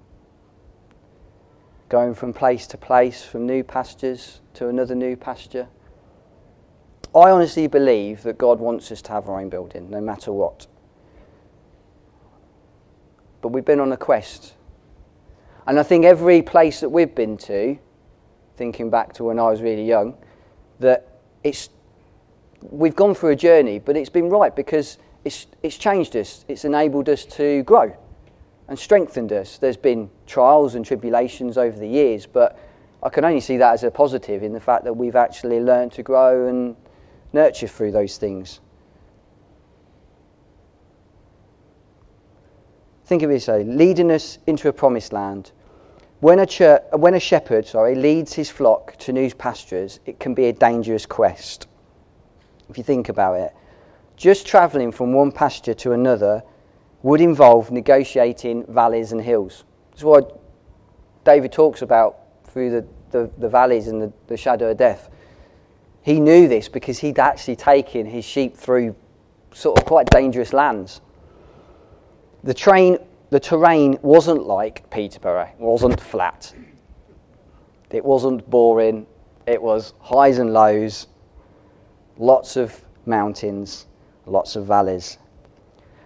going 1.90 2.16
from 2.16 2.34
place 2.34 2.66
to 2.68 2.78
place, 2.78 3.24
from 3.24 3.46
new 3.46 3.64
pastures 3.64 4.42
to 4.56 4.68
another 4.68 4.96
new 4.96 5.16
pasture 5.16 5.68
I 7.18 7.32
honestly 7.32 7.66
believe 7.66 8.22
that 8.24 8.38
God 8.38 8.60
wants 8.60 8.92
us 8.92 9.02
to 9.04 9.12
have 9.12 9.28
our 9.28 9.40
own 9.40 9.50
building, 9.50 9.90
no 9.90 10.00
matter 10.00 10.32
what. 10.32 10.68
But 13.42 13.50
we've 13.50 13.66
been 13.66 13.80
on 13.80 13.92
a 13.92 13.98
quest. 13.98 14.54
And 15.66 15.80
I 15.80 15.84
think 15.84 16.06
every 16.06 16.44
place 16.44 16.80
that 16.82 16.90
we've 16.90 17.14
been 17.14 17.36
to, 17.38 17.78
thinking 18.56 18.92
back 18.92 19.14
to 19.14 19.24
when 19.24 19.40
I 19.40 19.50
was 19.50 19.62
really 19.62 19.86
young, 19.86 20.16
that 20.80 21.20
it's, 21.44 21.70
we've 22.62 22.96
gone 22.96 23.16
through 23.16 23.32
a 23.32 23.36
journey, 23.36 23.80
but 23.80 23.98
it's 23.98 24.10
been 24.10 24.30
right 24.30 24.56
because 24.56 25.00
it's, 25.28 25.46
it's 25.62 25.78
changed 25.78 26.16
us, 26.16 26.46
it's 26.48 26.64
enabled 26.64 27.10
us 27.10 27.26
to 27.26 27.62
grow 27.64 27.94
and 28.70 28.80
strengthened 28.80 29.34
us. 29.34 29.58
There's 29.58 29.76
been 29.76 30.10
trials 30.26 30.76
and 30.76 30.86
tribulations 30.86 31.58
over 31.58 31.78
the 31.78 31.88
years, 31.88 32.26
but 32.26 32.58
I 33.04 33.10
can 33.10 33.26
only 33.26 33.42
see 33.42 33.58
that 33.58 33.74
as 33.74 33.84
a 33.84 33.92
positive 33.92 34.42
in 34.42 34.54
the 34.54 34.60
fact 34.62 34.86
that 34.86 34.94
we've 34.94 35.18
actually 35.18 35.60
learned 35.60 35.92
to 35.94 36.04
grow 36.04 36.48
and 36.48 36.78
nurture 37.34 37.68
through 37.68 37.92
those 37.92 38.16
things. 38.18 38.62
Think 43.06 43.22
of 43.22 43.30
it 43.30 43.48
way 43.48 43.66
leading 43.66 44.12
us 44.12 44.40
into 44.48 44.70
a 44.70 44.74
promised 44.74 45.12
land. 45.12 45.52
When 46.22 46.40
a, 46.40 46.46
church, 46.46 46.84
when 46.94 47.14
a 47.14 47.20
shepherd 47.20 47.68
sorry, 47.68 47.96
leads 47.96 48.34
his 48.34 48.50
flock 48.50 48.96
to 49.00 49.12
new 49.12 49.30
pastures, 49.34 50.00
it 50.06 50.20
can 50.20 50.34
be 50.34 50.46
a 50.46 50.54
dangerous 50.54 51.06
quest. 51.06 51.68
If 52.70 52.78
you 52.78 52.84
think 52.84 53.10
about 53.10 53.40
it, 53.40 53.54
just 54.18 54.48
travelling 54.48 54.92
from 54.92 55.14
one 55.14 55.32
pasture 55.32 55.76
to 55.76 55.94
another 55.94 56.44
would 57.04 57.22
involve 57.22 57.72
negotiating 57.72 58.66
valleys 58.68 59.12
and 59.12 59.22
hills. 59.22 59.64
That's 59.92 60.04
what 60.04 60.42
David 61.24 61.52
talks 61.52 61.84
about 61.84 62.18
through 62.44 62.72
the, 62.72 62.88
the, 63.12 63.32
the 63.38 63.48
valleys 63.48 63.88
and 63.88 64.02
the, 64.02 64.12
the 64.26 64.36
shadow 64.36 64.72
of 64.72 64.78
death. 64.78 65.10
He 66.02 66.20
knew 66.20 66.48
this 66.48 66.68
because 66.68 67.00
he'd 67.00 67.20
actually 67.20 67.56
taken 67.56 68.06
his 68.06 68.26
sheep 68.26 68.56
through 68.56 68.96
sort 69.54 69.80
of 69.80 69.86
quite 69.86 70.10
dangerous 70.10 70.54
lands. 70.54 71.02
The, 72.44 72.54
train, 72.54 72.98
the 73.30 73.40
terrain 73.40 74.00
wasn't 74.02 74.44
like 74.44 74.90
Peterborough, 74.90 75.50
it 75.52 75.60
wasn't 75.60 76.00
flat. 76.00 76.54
It 77.90 78.04
wasn't 78.04 78.50
boring, 78.50 79.06
it 79.46 79.62
was 79.62 79.94
highs 80.00 80.40
and 80.40 80.54
lows, 80.54 81.08
lots 82.18 82.58
of 82.58 82.84
mountains, 83.06 83.87
lots 84.28 84.56
of 84.56 84.66
valleys. 84.66 85.18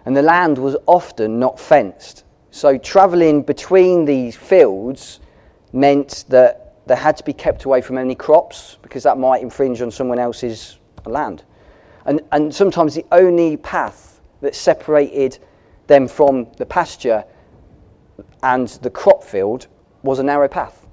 And 0.04 0.16
the 0.16 0.22
land 0.22 0.58
was 0.58 0.76
often 0.86 1.38
not 1.38 1.60
fenced. 1.60 2.24
So 2.50 2.76
travelling 2.76 3.42
between 3.42 4.04
these 4.04 4.36
fields 4.36 5.20
meant 5.72 6.24
that 6.28 6.86
they 6.86 6.96
had 6.96 7.16
to 7.16 7.24
be 7.24 7.32
kept 7.32 7.64
away 7.64 7.80
from 7.80 7.98
any 7.98 8.14
crops 8.14 8.78
because 8.82 9.04
that 9.04 9.18
might 9.18 9.42
infringe 9.42 9.80
on 9.80 9.90
someone 9.90 10.18
else's 10.18 10.78
land. 11.06 11.44
And, 12.04 12.20
and 12.32 12.54
sometimes 12.54 12.94
the 12.94 13.06
only 13.12 13.56
path 13.56 14.20
that 14.40 14.54
separated 14.54 15.38
them 15.86 16.08
from 16.08 16.48
the 16.58 16.66
pasture 16.66 17.24
and 18.42 18.68
the 18.68 18.90
crop 18.90 19.22
field 19.22 19.68
was 20.02 20.18
a 20.18 20.22
narrow 20.22 20.48
path. 20.48 20.86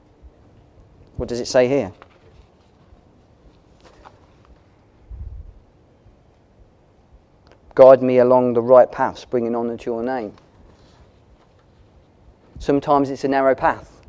What 1.18 1.28
does 1.28 1.40
it 1.40 1.48
say 1.48 1.68
here? 1.68 1.92
Guide 7.80 8.04
me 8.04 8.18
along 8.18 8.52
the 8.52 8.62
right 8.62 8.92
paths, 8.92 9.24
bringing 9.24 9.56
honour 9.56 9.78
to 9.78 9.86
your 9.90 10.04
name. 10.04 10.34
Sometimes 12.60 13.10
it's 13.10 13.24
a 13.24 13.30
narrow 13.30 13.56
path. 13.56 14.02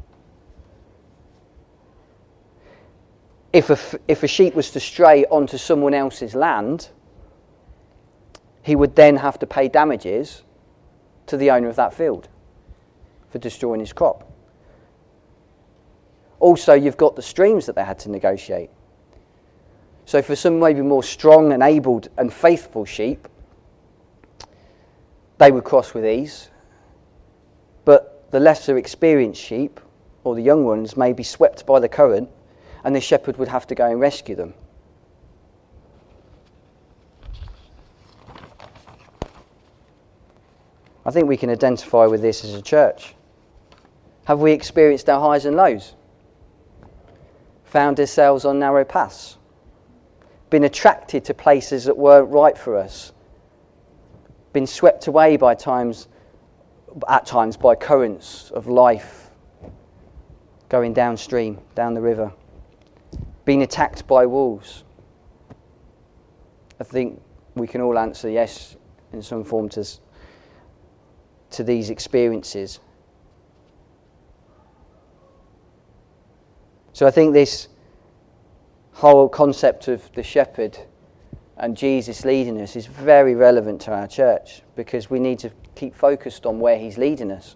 If 3.53 3.71
a, 3.71 3.79
if 4.09 4.25
a 4.25 4.27
sheep 4.27 4.57
was 4.57 4.73
to 4.73 4.81
stray 4.81 5.25
onto 5.27 5.57
someone 5.57 5.95
else's 5.95 6.35
land, 6.35 6.89
he 8.65 8.75
would 8.75 8.97
then 8.97 9.19
have 9.19 9.39
to 9.39 9.47
pay 9.47 9.69
damages 9.69 10.43
to 11.29 11.37
the 11.37 11.53
owner 11.53 11.69
of 11.69 11.77
that 11.77 11.95
field 11.95 12.29
for 13.29 13.39
destroying 13.39 13.79
his 13.79 13.93
crop. 13.93 14.29
Also, 16.41 16.73
you've 16.73 16.97
got 16.97 17.15
the 17.15 17.23
streams 17.23 17.67
that 17.67 17.77
they 17.77 17.85
had 17.85 18.01
to 18.01 18.11
negotiate. 18.11 18.71
So, 20.07 20.23
for 20.23 20.35
some 20.35 20.59
maybe 20.59 20.81
more 20.81 21.05
strong 21.05 21.53
and 21.53 21.63
abled 21.63 22.09
and 22.19 22.33
faithful 22.33 22.85
sheep, 22.85 23.29
they 25.41 25.51
would 25.51 25.65
cross 25.65 25.95
with 25.95 26.05
ease. 26.05 26.51
But 27.87 28.31
the 28.31 28.39
lesser 28.39 28.77
experienced 28.77 29.41
sheep, 29.41 29.81
or 30.23 30.35
the 30.35 30.43
young 30.43 30.67
ones, 30.67 30.99
may 30.99 31.15
be 31.15 31.23
swept 31.23 31.65
by 31.65 31.81
the 31.81 31.89
current, 31.89 32.29
and 32.85 32.95
the 32.95 33.01
shepherd 33.01 33.39
would 33.39 33.49
have 33.49 33.67
to 33.69 33.75
go 33.75 33.87
and 33.87 33.99
rescue 33.99 34.35
them. 34.37 34.53
I 41.07 41.11
think 41.11 41.27
we 41.27 41.39
can 41.39 41.49
identify 41.49 42.05
with 42.05 42.21
this 42.21 42.45
as 42.45 42.53
a 42.53 42.61
church. 42.61 43.15
Have 44.27 44.41
we 44.41 44.53
experienced 44.53 45.09
our 45.09 45.21
highs 45.21 45.47
and 45.47 45.57
lows? 45.57 45.95
Found 47.65 47.99
ourselves 47.99 48.45
on 48.45 48.59
narrow 48.59 48.85
paths? 48.85 49.39
Been 50.51 50.65
attracted 50.65 51.25
to 51.25 51.35
places 51.35 51.85
that 51.85 51.97
weren't 51.97 52.29
right 52.29 52.59
for 52.59 52.77
us? 52.77 53.13
Been 54.53 54.67
swept 54.67 55.07
away 55.07 55.37
by 55.37 55.55
times, 55.55 56.09
at 57.09 57.25
times 57.25 57.57
by 57.57 57.75
currents 57.75 58.51
of 58.51 58.67
life 58.67 59.31
going 60.69 60.93
downstream, 60.93 61.59
down 61.75 61.95
the 61.95 62.01
river? 62.01 62.33
Been 63.45 63.63
attacked 63.63 64.07
by 64.07 64.27
wolves? 64.27 64.85
I 66.81 66.85
think 66.85 67.21
we 67.55 67.67
can 67.67 67.81
all 67.81 67.99
answer 67.99 68.29
yes 68.29 68.77
in 69.13 69.23
some 69.23 69.45
form 69.45 69.69
to, 69.71 69.85
to 71.51 71.65
these 71.65 71.91
experiences. 71.91 72.81
So 76.93 77.07
I 77.07 77.11
think 77.11 77.33
this 77.33 77.69
whole 78.93 79.29
concept 79.29 79.89
of 79.89 80.11
the 80.13 80.23
shepherd 80.23 80.79
and 81.61 81.77
Jesus 81.77 82.25
leading 82.25 82.59
us 82.59 82.75
is 82.75 82.87
very 82.87 83.35
relevant 83.35 83.83
to 83.83 83.93
our 83.93 84.09
church 84.09 84.63
because 84.77 85.11
we 85.11 85.21
need 85.21 85.39
to 85.41 85.51
keep 85.75 85.95
focused 85.95 86.47
on 86.47 86.59
where 86.59 86.79
he's 86.79 86.97
leading 86.97 87.31
us. 87.31 87.55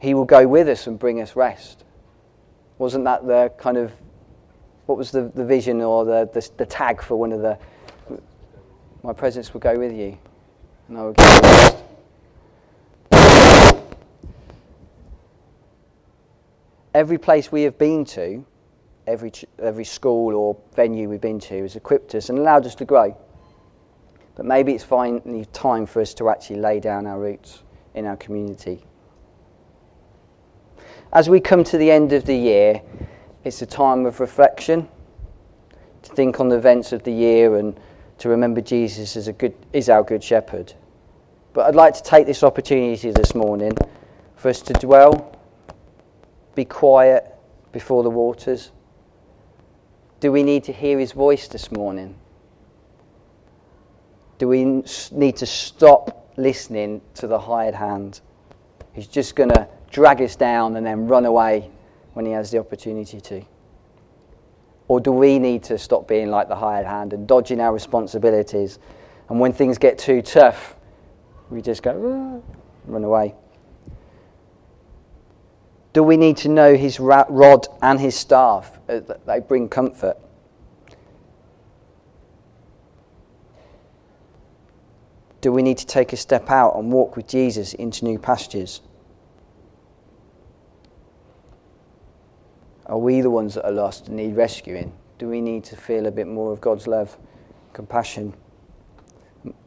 He 0.00 0.12
will 0.12 0.26
go 0.26 0.46
with 0.46 0.68
us 0.68 0.86
and 0.86 0.98
bring 0.98 1.22
us 1.22 1.34
rest. 1.34 1.84
Wasn't 2.76 3.04
that 3.04 3.26
the 3.26 3.50
kind 3.56 3.78
of, 3.78 3.90
what 4.84 4.98
was 4.98 5.10
the, 5.10 5.32
the 5.34 5.44
vision 5.44 5.80
or 5.80 6.04
the, 6.04 6.28
the, 6.34 6.50
the 6.58 6.66
tag 6.66 7.00
for 7.00 7.16
one 7.16 7.32
of 7.32 7.40
the, 7.40 7.58
my 9.02 9.14
presence 9.14 9.54
will 9.54 9.60
go 9.60 9.78
with 9.78 9.92
you 9.92 10.18
and 10.88 10.98
I 10.98 11.02
will 11.04 11.12
give 11.12 11.26
you 11.26 11.40
rest. 11.42 11.76
Every 16.94 17.18
place 17.18 17.50
we 17.50 17.62
have 17.62 17.78
been 17.78 18.04
to, 18.04 18.44
every, 19.06 19.30
ch- 19.30 19.46
every 19.58 19.84
school 19.84 20.34
or 20.34 20.56
venue 20.74 21.08
we've 21.08 21.20
been 21.20 21.40
to, 21.40 21.62
has 21.62 21.76
equipped 21.76 22.14
us 22.14 22.28
and 22.28 22.38
allowed 22.38 22.66
us 22.66 22.74
to 22.76 22.84
grow. 22.84 23.16
But 24.34 24.46
maybe 24.46 24.72
it's 24.72 24.84
finally 24.84 25.44
time 25.52 25.86
for 25.86 26.00
us 26.00 26.14
to 26.14 26.28
actually 26.28 26.60
lay 26.60 26.80
down 26.80 27.06
our 27.06 27.18
roots 27.18 27.62
in 27.94 28.06
our 28.06 28.16
community. 28.16 28.84
As 31.12 31.28
we 31.28 31.40
come 31.40 31.62
to 31.64 31.76
the 31.76 31.90
end 31.90 32.12
of 32.12 32.24
the 32.24 32.36
year, 32.36 32.80
it's 33.44 33.60
a 33.60 33.66
time 33.66 34.06
of 34.06 34.20
reflection, 34.20 34.88
to 36.02 36.14
think 36.14 36.40
on 36.40 36.48
the 36.48 36.56
events 36.56 36.92
of 36.92 37.02
the 37.02 37.12
year 37.12 37.56
and 37.58 37.78
to 38.18 38.28
remember 38.28 38.60
Jesus 38.60 39.16
as 39.16 39.28
a 39.28 39.32
good, 39.32 39.54
is 39.72 39.88
our 39.88 40.02
good 40.02 40.22
shepherd. 40.24 40.72
But 41.52 41.66
I'd 41.66 41.74
like 41.74 41.94
to 41.94 42.02
take 42.02 42.26
this 42.26 42.42
opportunity 42.42 43.10
this 43.10 43.34
morning 43.34 43.72
for 44.36 44.48
us 44.48 44.62
to 44.62 44.72
dwell 44.74 45.36
be 46.54 46.64
quiet 46.64 47.34
before 47.72 48.02
the 48.02 48.10
waters? 48.10 48.70
Do 50.20 50.30
we 50.30 50.42
need 50.42 50.64
to 50.64 50.72
hear 50.72 50.98
his 50.98 51.12
voice 51.12 51.48
this 51.48 51.72
morning? 51.72 52.16
Do 54.38 54.48
we 54.48 54.64
need 54.64 55.36
to 55.36 55.46
stop 55.46 56.32
listening 56.36 57.00
to 57.14 57.26
the 57.26 57.38
hired 57.38 57.74
hand 57.74 58.20
He's 58.92 59.06
just 59.06 59.34
going 59.34 59.48
to 59.50 59.68
drag 59.90 60.20
us 60.20 60.36
down 60.36 60.76
and 60.76 60.84
then 60.84 61.06
run 61.06 61.24
away 61.24 61.70
when 62.12 62.26
he 62.26 62.32
has 62.32 62.50
the 62.50 62.58
opportunity 62.58 63.20
to? 63.20 63.42
Or 64.88 65.00
do 65.00 65.12
we 65.12 65.38
need 65.38 65.62
to 65.64 65.78
stop 65.78 66.06
being 66.06 66.28
like 66.28 66.48
the 66.48 66.56
hired 66.56 66.86
hand 66.86 67.12
and 67.12 67.26
dodging 67.26 67.60
our 67.60 67.72
responsibilities? 67.72 68.78
And 69.30 69.40
when 69.40 69.52
things 69.52 69.78
get 69.78 69.98
too 69.98 70.20
tough, 70.20 70.76
we 71.48 71.62
just 71.62 71.82
go, 71.82 72.42
ah, 72.44 72.52
run 72.86 73.04
away. 73.04 73.34
Do 75.92 76.02
we 76.02 76.16
need 76.16 76.38
to 76.38 76.48
know 76.48 76.74
his 76.74 76.98
rod 76.98 77.66
and 77.82 78.00
his 78.00 78.14
staff? 78.16 78.78
Uh, 78.88 79.00
they 79.26 79.40
bring 79.40 79.68
comfort. 79.68 80.16
Do 85.42 85.52
we 85.52 85.62
need 85.62 85.76
to 85.78 85.86
take 85.86 86.12
a 86.12 86.16
step 86.16 86.50
out 86.50 86.76
and 86.76 86.92
walk 86.92 87.16
with 87.16 87.26
Jesus 87.26 87.74
into 87.74 88.04
new 88.04 88.18
pastures? 88.18 88.80
Are 92.86 92.98
we 92.98 93.20
the 93.20 93.30
ones 93.30 93.54
that 93.54 93.66
are 93.66 93.72
lost 93.72 94.06
and 94.08 94.16
need 94.16 94.36
rescuing? 94.36 94.92
Do 95.18 95.28
we 95.28 95.40
need 95.40 95.64
to 95.64 95.76
feel 95.76 96.06
a 96.06 96.10
bit 96.10 96.26
more 96.26 96.52
of 96.52 96.60
God's 96.60 96.86
love, 96.86 97.18
compassion, 97.72 98.34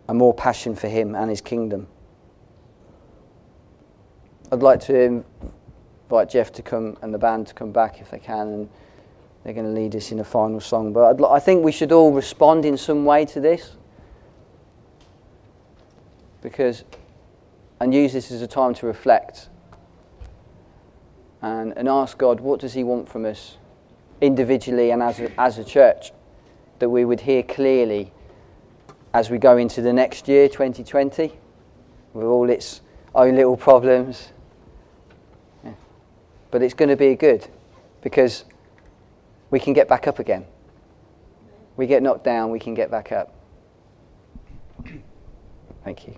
a 0.07 0.13
more 0.13 0.33
passion 0.33 0.75
for 0.75 0.87
Him 0.87 1.13
and 1.13 1.29
His 1.29 1.41
kingdom? 1.41 1.87
I'd 4.51 4.63
like 4.63 4.79
to 4.81 5.23
invite 6.05 6.29
Jeff 6.29 6.51
to 6.53 6.61
come 6.61 6.97
and 7.01 7.13
the 7.13 7.17
band 7.17 7.47
to 7.47 7.53
come 7.53 7.71
back 7.71 7.99
if 7.99 8.11
they 8.11 8.19
can, 8.19 8.47
and 8.47 8.69
they're 9.43 9.53
going 9.53 9.65
to 9.65 9.71
lead 9.71 9.95
us 9.95 10.11
in 10.11 10.19
a 10.19 10.23
final 10.23 10.59
song. 10.59 10.93
But 10.93 11.23
I 11.31 11.39
think 11.39 11.63
we 11.63 11.71
should 11.71 11.91
all 11.91 12.11
respond 12.11 12.63
in 12.63 12.77
some 12.77 13.05
way 13.05 13.25
to 13.25 13.39
this, 13.39 13.75
because 16.41 16.83
and 17.79 17.93
use 17.93 18.13
this 18.13 18.31
as 18.31 18.41
a 18.41 18.47
time 18.47 18.73
to 18.75 18.85
reflect 18.85 19.49
and, 21.41 21.73
and 21.75 21.89
ask 21.89 22.17
God, 22.17 22.39
what 22.39 22.59
does 22.59 22.73
He 22.73 22.83
want 22.83 23.09
from 23.09 23.25
us 23.25 23.57
individually 24.21 24.91
and 24.91 25.03
as 25.03 25.19
a, 25.19 25.39
as 25.39 25.57
a 25.57 25.63
church, 25.63 26.11
that 26.79 26.89
we 26.89 27.03
would 27.03 27.19
hear 27.19 27.43
clearly 27.43 28.11
as 29.13 29.29
we 29.29 29.37
go 29.37 29.57
into 29.57 29.81
the 29.81 29.91
next 29.91 30.27
year, 30.27 30.47
2020, 30.47 31.33
with 32.13 32.25
all 32.25 32.49
its 32.49 32.81
own 33.13 33.35
little 33.35 33.57
problems 33.57 34.29
but 36.51 36.61
it's 36.61 36.73
going 36.73 36.89
to 36.89 36.95
be 36.95 37.15
good 37.15 37.47
because 38.01 38.45
we 39.51 39.59
can 39.59 39.73
get 39.73 39.87
back 39.87 40.07
up 40.07 40.19
again. 40.19 40.45
We 41.77 41.87
get 41.87 42.01
knocked 42.01 42.23
down, 42.23 42.51
we 42.51 42.59
can 42.59 42.73
get 42.73 42.89
back 42.89 43.11
up. 43.11 43.33
Thank 45.83 46.07
you. 46.07 46.15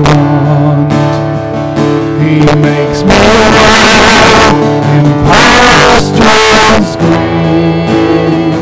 want. 0.00 0.92
He 2.20 2.40
makes 2.56 3.00
me 3.04 3.18
lie 3.52 4.48
in 4.96 5.06
pastures 5.28 6.90
green. 6.96 8.56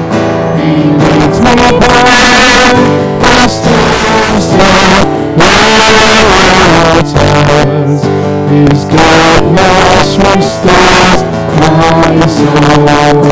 He 0.59 0.71
leads 0.99 1.38
me 1.47 1.55
by 3.23 3.47
streams 3.47 4.49
of 4.59 5.07
waters. 5.38 5.95
His 8.51 8.81
goodness 8.90 10.09
restores 10.19 11.21
my 11.61 12.27
soul, 12.27 13.25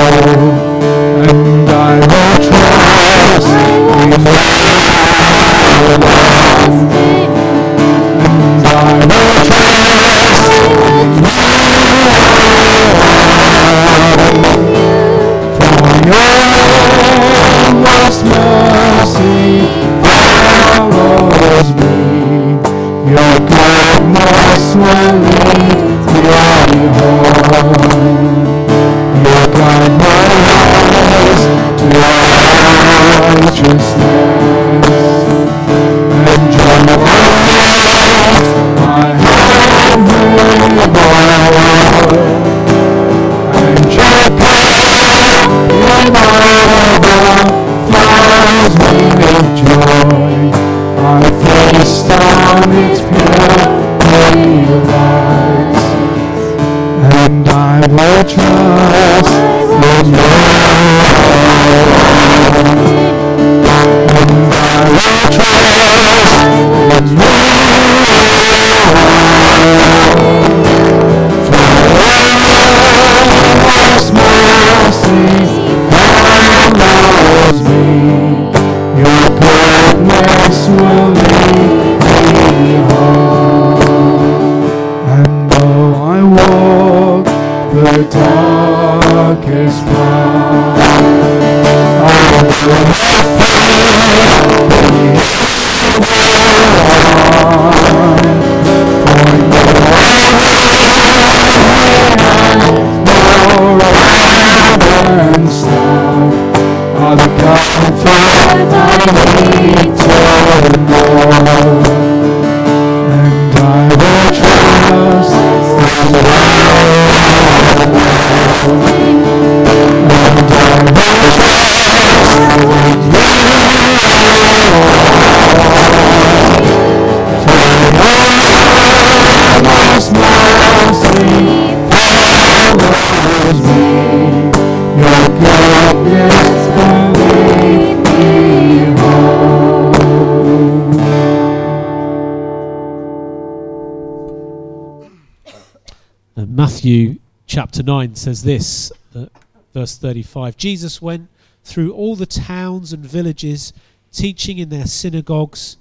Matthew 146.82 147.20
chapter 147.46 147.80
9 147.80 148.16
says 148.16 148.42
this, 148.42 148.90
uh, 149.14 149.26
verse 149.72 149.96
35 149.96 150.56
Jesus 150.56 151.00
went 151.00 151.28
through 151.62 151.92
all 151.92 152.16
the 152.16 152.26
towns 152.26 152.92
and 152.92 153.06
villages, 153.06 153.72
teaching 154.10 154.58
in 154.58 154.68
their 154.68 154.86
synagogues, 154.86 155.76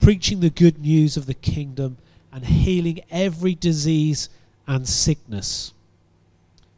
preaching 0.00 0.38
the 0.38 0.50
good 0.50 0.78
news 0.78 1.16
of 1.16 1.26
the 1.26 1.34
kingdom, 1.34 1.98
and 2.32 2.44
healing 2.44 3.00
every 3.10 3.56
disease 3.56 4.28
and 4.68 4.88
sickness. 4.88 5.72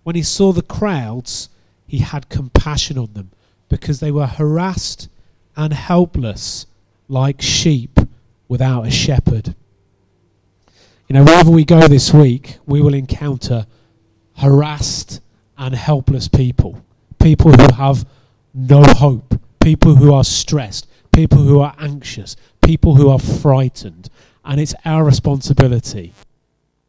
When 0.02 0.16
he 0.16 0.22
saw 0.22 0.52
the 0.52 0.62
crowds, 0.62 1.50
he 1.86 1.98
had 1.98 2.30
compassion 2.30 2.96
on 2.96 3.12
them 3.12 3.32
because 3.68 4.00
they 4.00 4.10
were 4.10 4.28
harassed 4.28 5.10
and 5.58 5.74
helpless 5.74 6.64
like 7.06 7.42
sheep 7.42 7.98
without 8.48 8.86
a 8.86 8.90
shepherd. 8.90 9.54
You 11.08 11.14
know, 11.14 11.24
wherever 11.24 11.50
we 11.50 11.64
go 11.64 11.88
this 11.88 12.12
week, 12.12 12.58
we 12.66 12.82
will 12.82 12.92
encounter 12.92 13.66
harassed 14.36 15.22
and 15.56 15.74
helpless 15.74 16.28
people. 16.28 16.84
People 17.18 17.52
who 17.52 17.72
have 17.74 18.06
no 18.52 18.82
hope. 18.82 19.40
People 19.58 19.94
who 19.94 20.12
are 20.12 20.22
stressed. 20.22 20.86
People 21.10 21.38
who 21.38 21.60
are 21.60 21.74
anxious. 21.78 22.36
People 22.62 22.96
who 22.96 23.08
are 23.08 23.18
frightened. 23.18 24.10
And 24.44 24.60
it's 24.60 24.74
our 24.84 25.02
responsibility 25.02 26.12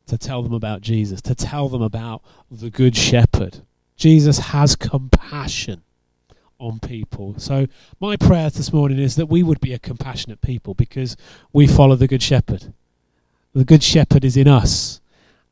to 0.08 0.18
tell 0.18 0.44
them 0.44 0.54
about 0.54 0.82
Jesus, 0.82 1.22
to 1.22 1.34
tell 1.34 1.70
them 1.70 1.82
about 1.82 2.22
the 2.52 2.70
Good 2.70 2.98
Shepherd. 2.98 3.62
Jesus 3.96 4.40
has 4.40 4.76
compassion 4.76 5.82
on 6.60 6.80
people. 6.80 7.36
So, 7.38 7.68
my 8.02 8.18
prayer 8.18 8.50
this 8.50 8.74
morning 8.74 9.00
is 9.00 9.16
that 9.16 9.28
we 9.28 9.44
would 9.44 9.62
be 9.62 9.74
a 9.74 9.80
compassionate 9.80 10.42
people 10.42 10.74
because 10.74 11.16
we 11.54 11.68
follow 11.68 11.96
the 11.96 12.08
Good 12.08 12.24
Shepherd. 12.24 12.74
The 13.54 13.66
Good 13.66 13.84
Shepherd 13.84 14.24
is 14.24 14.38
in 14.38 14.48
us. 14.48 15.02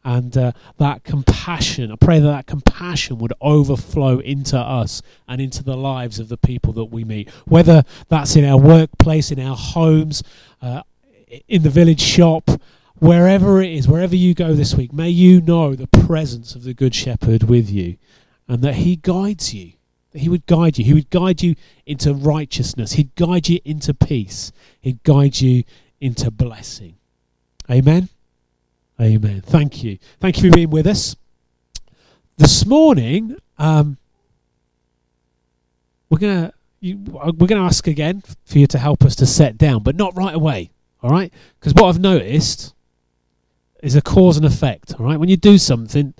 And 0.03 0.38
uh, 0.38 0.53
that 0.77 1.03
compassion, 1.03 1.91
I 1.91 1.95
pray 1.95 2.19
that 2.19 2.27
that 2.27 2.45
compassion 2.45 3.17
would 3.17 3.33
overflow 3.41 4.19
into 4.19 4.57
us 4.57 5.01
and 5.27 5.41
into 5.41 5.63
the 5.63 5.75
lives 5.75 6.17
of 6.17 6.29
the 6.29 6.38
people 6.38 6.71
that 6.73 6.86
we 6.86 7.03
meet. 7.03 7.29
Whether 7.45 7.83
that's 8.07 8.38
in 8.38 8.45
our 8.45 8.57
workplace, 8.57 9.31
in 9.31 9.39
our 9.39 9.57
homes, 9.57 10.23
uh, 10.62 10.83
in 11.49 11.63
the 11.63 11.69
village 11.69 11.99
shop, 11.99 12.49
wherever 12.99 13.62
it 13.62 13.71
is, 13.71 13.88
wherever 13.88 14.15
you 14.15 14.33
go 14.33 14.53
this 14.53 14.75
week, 14.75 14.93
may 14.93 15.10
you 15.10 15.41
know 15.41 15.75
the 15.75 15.88
presence 15.88 16.55
of 16.55 16.63
the 16.63 16.73
Good 16.73 16.95
Shepherd 16.95 17.43
with 17.43 17.69
you 17.69 17.97
and 18.47 18.62
that 18.62 18.75
He 18.75 18.95
guides 18.95 19.53
you. 19.53 19.74
That 20.11 20.19
He 20.19 20.30
would 20.30 20.45
guide 20.45 20.78
you. 20.78 20.86
He 20.86 20.93
would 20.93 21.09
guide 21.09 21.41
you 21.41 21.55
into 21.86 22.13
righteousness. 22.13 22.93
He'd 22.93 23.13
guide 23.15 23.49
you 23.49 23.59
into 23.65 23.93
peace. 23.93 24.53
He'd 24.80 25.03
guide 25.03 25.41
you 25.41 25.63
into 25.99 26.32
blessing. 26.32 26.97
Amen. 27.70 28.09
Amen. 28.99 29.41
Thank 29.41 29.84
you. 29.84 29.97
Thank 30.20 30.41
you 30.41 30.49
for 30.49 30.55
being 30.55 30.70
with 30.70 30.88
us. 30.88 31.15
This 32.38 32.65
morning, 32.65 33.38
um, 33.57 33.97
we're 36.09 36.20
gonna 36.20 36.53
you, 36.80 36.97
we're 36.97 37.47
gonna 37.47 37.65
ask 37.65 37.88
again 37.88 38.24
for 38.45 38.59
you 38.59 38.68
to 38.68 38.80
help 38.80 39.03
us 39.03 39.15
to 39.18 39.26
set 39.26 39.57
down, 39.57 39.84
but 39.84 39.95
not 39.95 40.15
right 40.15 40.34
away. 40.34 40.72
All 41.03 41.09
right? 41.09 41.32
Because 41.59 41.74
what 41.74 41.89
I've 41.89 41.99
noticed 41.99 42.74
is 43.84 43.95
a 43.95 44.01
cause 44.01 44.38
and 44.38 44.45
effect. 44.45 44.95
All 44.99 45.05
right? 45.05 45.20
When 45.20 45.30
you 45.30 45.38
do 45.38 45.57
something, 45.57 46.13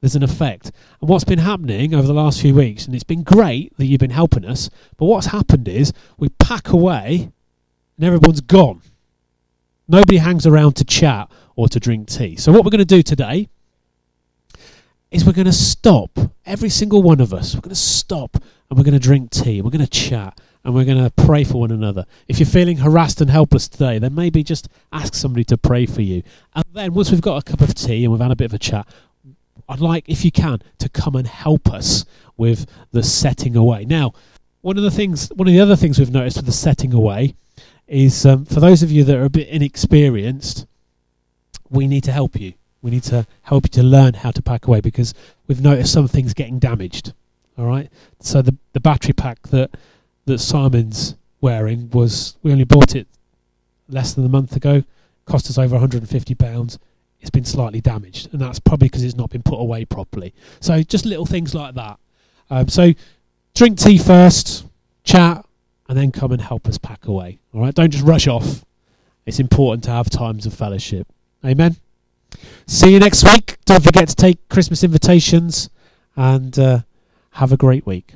there's 0.00 0.16
an 0.16 0.22
effect. 0.22 0.70
And 1.00 1.08
what's 1.10 1.24
been 1.24 1.40
happening 1.40 1.94
over 1.94 2.06
the 2.06 2.14
last 2.14 2.40
few 2.40 2.54
weeks, 2.54 2.86
and 2.86 2.94
it's 2.94 3.04
been 3.04 3.22
great 3.22 3.76
that 3.78 3.86
you've 3.86 4.00
been 4.00 4.10
helping 4.10 4.44
us, 4.44 4.70
but 4.96 5.06
what's 5.06 5.26
happened 5.26 5.68
is 5.68 5.92
we 6.18 6.28
pack 6.38 6.68
away 6.68 7.32
and 7.96 8.04
everyone's 8.04 8.40
gone. 8.40 8.82
Nobody 9.86 10.18
hangs 10.18 10.46
around 10.46 10.76
to 10.76 10.84
chat 10.84 11.30
or 11.56 11.68
to 11.68 11.78
drink 11.78 12.08
tea. 12.08 12.36
So, 12.36 12.52
what 12.52 12.64
we're 12.64 12.70
going 12.70 12.78
to 12.78 12.84
do 12.84 13.02
today 13.02 13.48
is 15.10 15.24
we're 15.24 15.32
going 15.32 15.46
to 15.46 15.52
stop, 15.52 16.18
every 16.46 16.70
single 16.70 17.02
one 17.02 17.20
of 17.20 17.32
us, 17.32 17.54
we're 17.54 17.60
going 17.60 17.70
to 17.70 17.76
stop 17.76 18.36
and 18.68 18.78
we're 18.78 18.84
going 18.84 18.94
to 18.94 19.00
drink 19.00 19.30
tea, 19.30 19.60
we're 19.60 19.70
going 19.70 19.84
to 19.84 19.90
chat, 19.90 20.40
and 20.64 20.74
we're 20.74 20.84
going 20.84 21.02
to 21.02 21.10
pray 21.10 21.44
for 21.44 21.60
one 21.60 21.70
another. 21.70 22.06
If 22.26 22.40
you're 22.40 22.46
feeling 22.46 22.78
harassed 22.78 23.20
and 23.20 23.30
helpless 23.30 23.68
today, 23.68 23.98
then 23.98 24.14
maybe 24.14 24.42
just 24.42 24.68
ask 24.90 25.14
somebody 25.14 25.44
to 25.44 25.58
pray 25.58 25.86
for 25.86 26.02
you. 26.02 26.22
And 26.54 26.64
then 26.72 26.94
once 26.94 27.10
we've 27.10 27.20
got 27.20 27.36
a 27.36 27.42
cup 27.42 27.60
of 27.60 27.74
tea 27.74 28.04
and 28.04 28.12
we've 28.12 28.22
had 28.22 28.30
a 28.30 28.36
bit 28.36 28.46
of 28.46 28.54
a 28.54 28.58
chat, 28.58 28.88
I'd 29.68 29.80
like, 29.80 30.08
if 30.08 30.24
you 30.24 30.32
can, 30.32 30.62
to 30.78 30.88
come 30.88 31.14
and 31.14 31.26
help 31.26 31.70
us 31.70 32.04
with 32.36 32.66
the 32.90 33.02
setting 33.02 33.54
away. 33.54 33.84
Now, 33.84 34.12
one 34.62 34.78
of 34.78 34.82
the 34.82 34.90
things, 34.90 35.28
one 35.28 35.46
of 35.46 35.52
the 35.52 35.60
other 35.60 35.76
things 35.76 35.98
we've 35.98 36.10
noticed 36.10 36.38
with 36.38 36.46
the 36.46 36.52
setting 36.52 36.94
away 36.94 37.36
is 37.86 38.24
um, 38.24 38.44
for 38.44 38.60
those 38.60 38.82
of 38.82 38.90
you 38.90 39.04
that 39.04 39.16
are 39.16 39.24
a 39.24 39.30
bit 39.30 39.48
inexperienced, 39.48 40.66
we 41.70 41.86
need 41.86 42.04
to 42.04 42.12
help 42.12 42.40
you. 42.40 42.54
We 42.82 42.90
need 42.90 43.02
to 43.04 43.26
help 43.42 43.64
you 43.64 43.70
to 43.70 43.82
learn 43.82 44.14
how 44.14 44.30
to 44.30 44.42
pack 44.42 44.66
away 44.66 44.80
because 44.80 45.14
we've 45.46 45.60
noticed 45.60 45.92
some 45.92 46.08
things 46.08 46.34
getting 46.34 46.58
damaged. 46.58 47.12
All 47.56 47.66
right. 47.66 47.90
So 48.20 48.42
the 48.42 48.56
the 48.72 48.80
battery 48.80 49.14
pack 49.14 49.48
that 49.48 49.70
that 50.26 50.38
Simon's 50.38 51.14
wearing 51.40 51.90
was 51.90 52.36
we 52.42 52.52
only 52.52 52.64
bought 52.64 52.94
it 52.94 53.06
less 53.88 54.14
than 54.14 54.24
a 54.24 54.28
month 54.28 54.56
ago. 54.56 54.84
Cost 55.26 55.48
us 55.48 55.58
over 55.58 55.74
150 55.74 56.34
pounds. 56.34 56.78
It's 57.20 57.30
been 57.30 57.44
slightly 57.44 57.80
damaged, 57.80 58.28
and 58.32 58.40
that's 58.40 58.58
probably 58.58 58.88
because 58.88 59.02
it's 59.02 59.16
not 59.16 59.30
been 59.30 59.42
put 59.42 59.58
away 59.58 59.86
properly. 59.86 60.34
So 60.60 60.82
just 60.82 61.06
little 61.06 61.24
things 61.24 61.54
like 61.54 61.74
that. 61.74 61.98
Um, 62.50 62.68
so 62.68 62.92
drink 63.54 63.78
tea 63.78 63.96
first, 63.96 64.66
chat, 65.04 65.46
and 65.88 65.98
then 65.98 66.12
come 66.12 66.32
and 66.32 66.40
help 66.40 66.66
us 66.66 66.78
pack 66.78 67.06
away. 67.06 67.38
All 67.52 67.60
right. 67.60 67.74
Don't 67.74 67.90
just 67.90 68.04
rush 68.04 68.26
off. 68.26 68.64
It's 69.26 69.40
important 69.40 69.84
to 69.84 69.90
have 69.90 70.10
times 70.10 70.46
of 70.46 70.54
fellowship. 70.54 71.06
Amen. 71.44 71.76
See 72.66 72.92
you 72.92 72.98
next 72.98 73.24
week. 73.24 73.58
Don't 73.64 73.82
forget 73.82 74.08
to 74.08 74.14
take 74.14 74.48
Christmas 74.48 74.82
invitations 74.82 75.70
and 76.16 76.58
uh, 76.58 76.80
have 77.32 77.52
a 77.52 77.56
great 77.56 77.86
week. 77.86 78.14